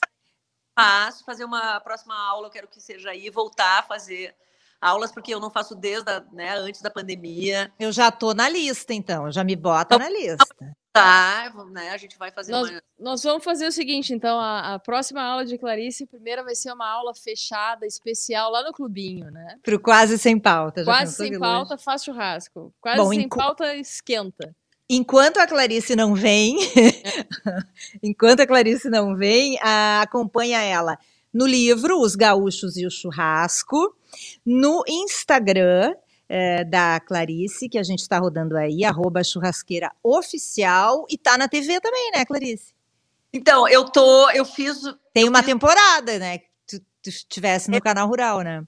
[0.75, 4.35] Faço, fazer uma próxima aula, eu quero que seja aí, voltar a fazer
[4.81, 7.71] aulas, porque eu não faço desde a, né, antes da pandemia.
[7.79, 10.77] Eu já estou na lista, então, já me bota então, na lista.
[10.93, 11.91] Tá, né?
[11.91, 12.83] A gente vai fazer Nós, uma...
[12.99, 16.73] nós vamos fazer o seguinte, então, a, a próxima aula de Clarice, primeira vai ser
[16.73, 19.57] uma aula fechada, especial, lá no clubinho, né?
[19.63, 20.81] Pro quase sem pauta.
[20.83, 21.85] já Quase sem pauta, luxo?
[21.85, 22.75] faz churrasco.
[22.81, 24.55] Quase Bom, sem enqu- pauta, esquenta.
[24.89, 26.57] Enquanto a Clarice não vem,
[28.03, 30.99] enquanto a Clarice não vem, a- acompanha ela
[31.33, 33.95] no livro Os Gaúchos e o Churrasco,
[34.45, 35.95] no Instagram
[36.33, 41.49] eh, da Clarice, que a gente está rodando aí, arroba churrasqueira oficial, e tá na
[41.49, 42.73] TV também, né, Clarice?
[43.33, 44.81] Então, eu tô, eu fiz,
[45.13, 46.39] Tem uma fiz- temporada, né?
[46.39, 48.65] Que tu, tu estivesse no canal rural, né?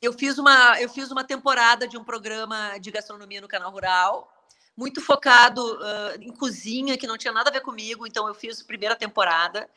[0.00, 4.32] eu fiz uma, eu fiz uma temporada de um programa de gastronomia no canal Rural,
[4.76, 8.60] muito focado ah, em cozinha, que não tinha nada a ver comigo, então eu fiz
[8.60, 9.68] a primeira temporada.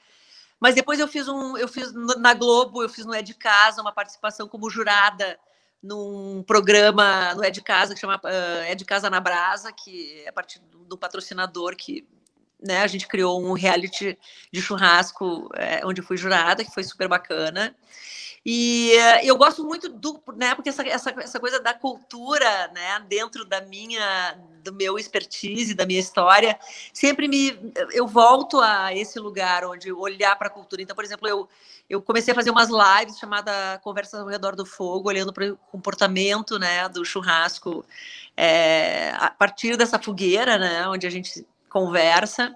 [0.59, 3.81] Mas depois eu fiz um, eu fiz na Globo, eu fiz no É de Casa
[3.81, 5.37] uma participação como jurada
[5.81, 10.23] num programa no É de Casa que chama ah, É de Casa na Brasa, que
[10.25, 12.07] é a partir do, do patrocinador que
[12.61, 14.17] né, a gente criou um reality
[14.51, 17.75] de churrasco eh, onde eu fui jurada, que foi super bacana.
[18.45, 22.99] E eh, eu gosto muito do, né, porque essa, essa, essa coisa da cultura, né,
[23.07, 26.59] dentro da minha, do meu expertise, da minha história,
[26.91, 27.57] sempre me,
[27.93, 30.81] eu volto a esse lugar onde olhar para a cultura.
[30.81, 31.47] Então, por exemplo, eu,
[31.87, 35.57] eu comecei a fazer umas lives chamada Conversas ao Redor do Fogo, olhando para o
[35.71, 37.85] comportamento, né, do churrasco
[38.35, 42.53] eh, a partir dessa fogueira, né, onde a gente conversa.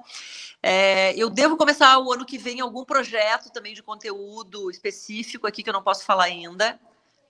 [0.62, 5.64] É, eu devo começar o ano que vem algum projeto também de conteúdo específico aqui
[5.64, 6.78] que eu não posso falar ainda,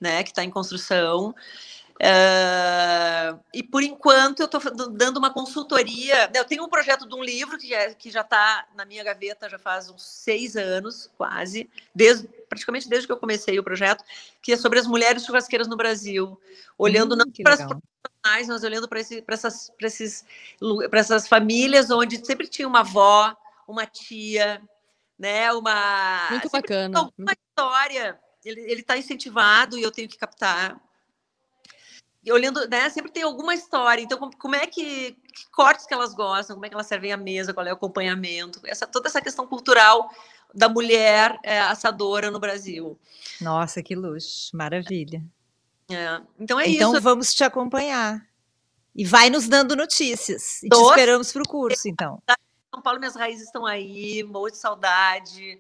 [0.02, 0.24] né?
[0.24, 1.36] Que está em construção.
[2.02, 6.32] É, e por enquanto eu estou dando uma consultoria.
[6.34, 9.50] Eu tenho um projeto de um livro que, é, que já está na minha gaveta
[9.50, 14.04] já faz uns seis anos, quase, desde, praticamente desde que eu comecei o projeto,
[14.42, 16.40] que é sobre as mulheres churrasqueiras no Brasil,
[16.78, 20.26] olhando Hum, não para as profissionais, mas olhando para esse, essas, pra esses,
[20.62, 23.36] lu- pra essas famílias onde sempre tinha uma avó,
[23.68, 24.62] uma tia,
[25.18, 25.52] né?
[25.52, 27.12] Uma Muito bacana.
[27.18, 28.18] muito- história.
[28.46, 30.80] Ele está incentivado e eu tenho que captar.
[32.24, 32.90] E olhando, né?
[32.90, 34.02] Sempre tem alguma história.
[34.02, 36.56] Então, como, como é que, que cortes que elas gostam?
[36.56, 37.54] Como é que elas servem à mesa?
[37.54, 38.60] Qual é o acompanhamento?
[38.66, 40.10] Essa, toda essa questão cultural
[40.54, 43.00] da mulher é, assadora no Brasil.
[43.40, 44.56] Nossa, que luxo.
[44.56, 45.24] Maravilha.
[45.90, 47.02] É, Então é então isso.
[47.02, 48.28] vamos te acompanhar.
[48.96, 50.62] E vai nos dando notícias.
[50.64, 50.90] E te Tô.
[50.90, 52.22] esperamos para o curso, então.
[52.74, 55.60] São Paulo, minhas raízes estão aí, morro de saudade.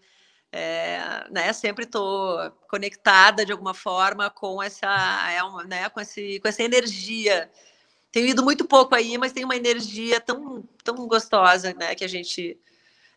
[0.52, 4.88] É, né, sempre estou conectada de alguma forma com essa,
[5.32, 7.50] é uma, né, com, esse, com essa energia.
[8.12, 12.08] Tenho ido muito pouco aí, mas tem uma energia tão, tão gostosa, né, que a
[12.08, 12.58] gente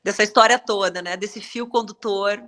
[0.04, 2.42] dessa história toda, né, desse fio condutor.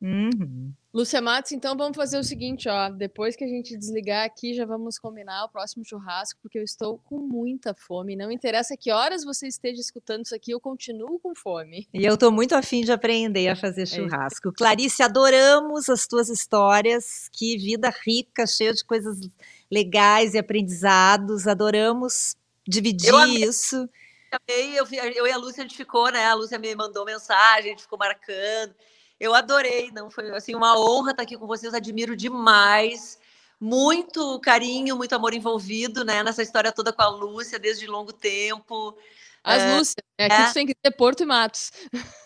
[0.00, 0.72] Uhum.
[0.94, 2.88] Lúcia Matos, então vamos fazer o seguinte, ó.
[2.88, 6.98] Depois que a gente desligar aqui, já vamos combinar o próximo churrasco, porque eu estou
[6.98, 8.14] com muita fome.
[8.14, 11.88] Não interessa que horas você esteja escutando isso aqui, eu continuo com fome.
[11.92, 14.52] E eu estou muito afim de aprender a É fazer churrasco.
[14.52, 17.28] Clarice, adoramos as tuas histórias.
[17.32, 19.18] Que vida rica, cheia de coisas
[19.68, 21.48] legais e aprendizados.
[21.48, 22.36] Adoramos
[22.68, 23.88] dividir Eu isso.
[24.30, 26.24] Amei, Eu, eu e a Lúcia, a gente ficou, né?
[26.26, 28.72] A Lúcia me mandou mensagem, a gente ficou marcando.
[29.18, 33.18] Eu adorei, não foi assim uma honra estar aqui com vocês, admiro demais.
[33.60, 38.96] Muito carinho, muito amor envolvido, né, nessa história toda com a Lúcia desde longo tempo.
[39.42, 40.26] As Lúcias, né?
[40.26, 40.46] aqui é.
[40.48, 41.70] tu tem que ter Porto e Matos.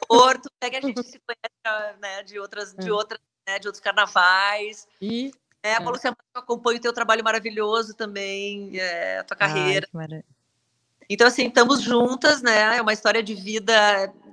[0.09, 2.93] Porto, é que a gente se conhece, né, de outras, de É.
[2.93, 4.87] outras, né, de outros carnavais.
[5.01, 5.33] E
[5.63, 9.89] É, a Lúcia, eu acompanho o teu trabalho maravilhoso também, é, a tua carreira.
[9.95, 10.23] Ai,
[11.09, 12.77] Então, assim, estamos juntas, né?
[12.77, 13.73] É uma história de vida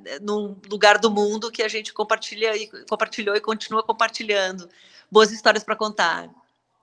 [0.05, 4.67] eh, num lugar do mundo que a gente compartilha e compartilhou e continua compartilhando.
[5.09, 6.29] Boas histórias para contar.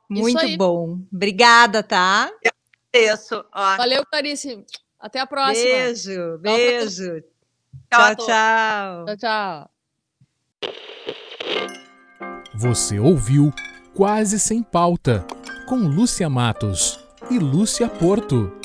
[0.09, 0.99] Muito bom.
[1.12, 2.30] Obrigada, tá?
[2.93, 3.76] Isso, ó.
[3.76, 4.64] valeu, Clarice.
[4.99, 5.64] Até a próxima.
[5.64, 7.22] Beijo, beijo.
[7.90, 9.05] Tchau a Tchau, tchau.
[9.07, 9.70] Tchau, tchau.
[12.55, 13.53] Você ouviu
[13.95, 15.26] Quase Sem Pauta,
[15.66, 16.99] com Lúcia Matos
[17.30, 18.62] e Lúcia Porto.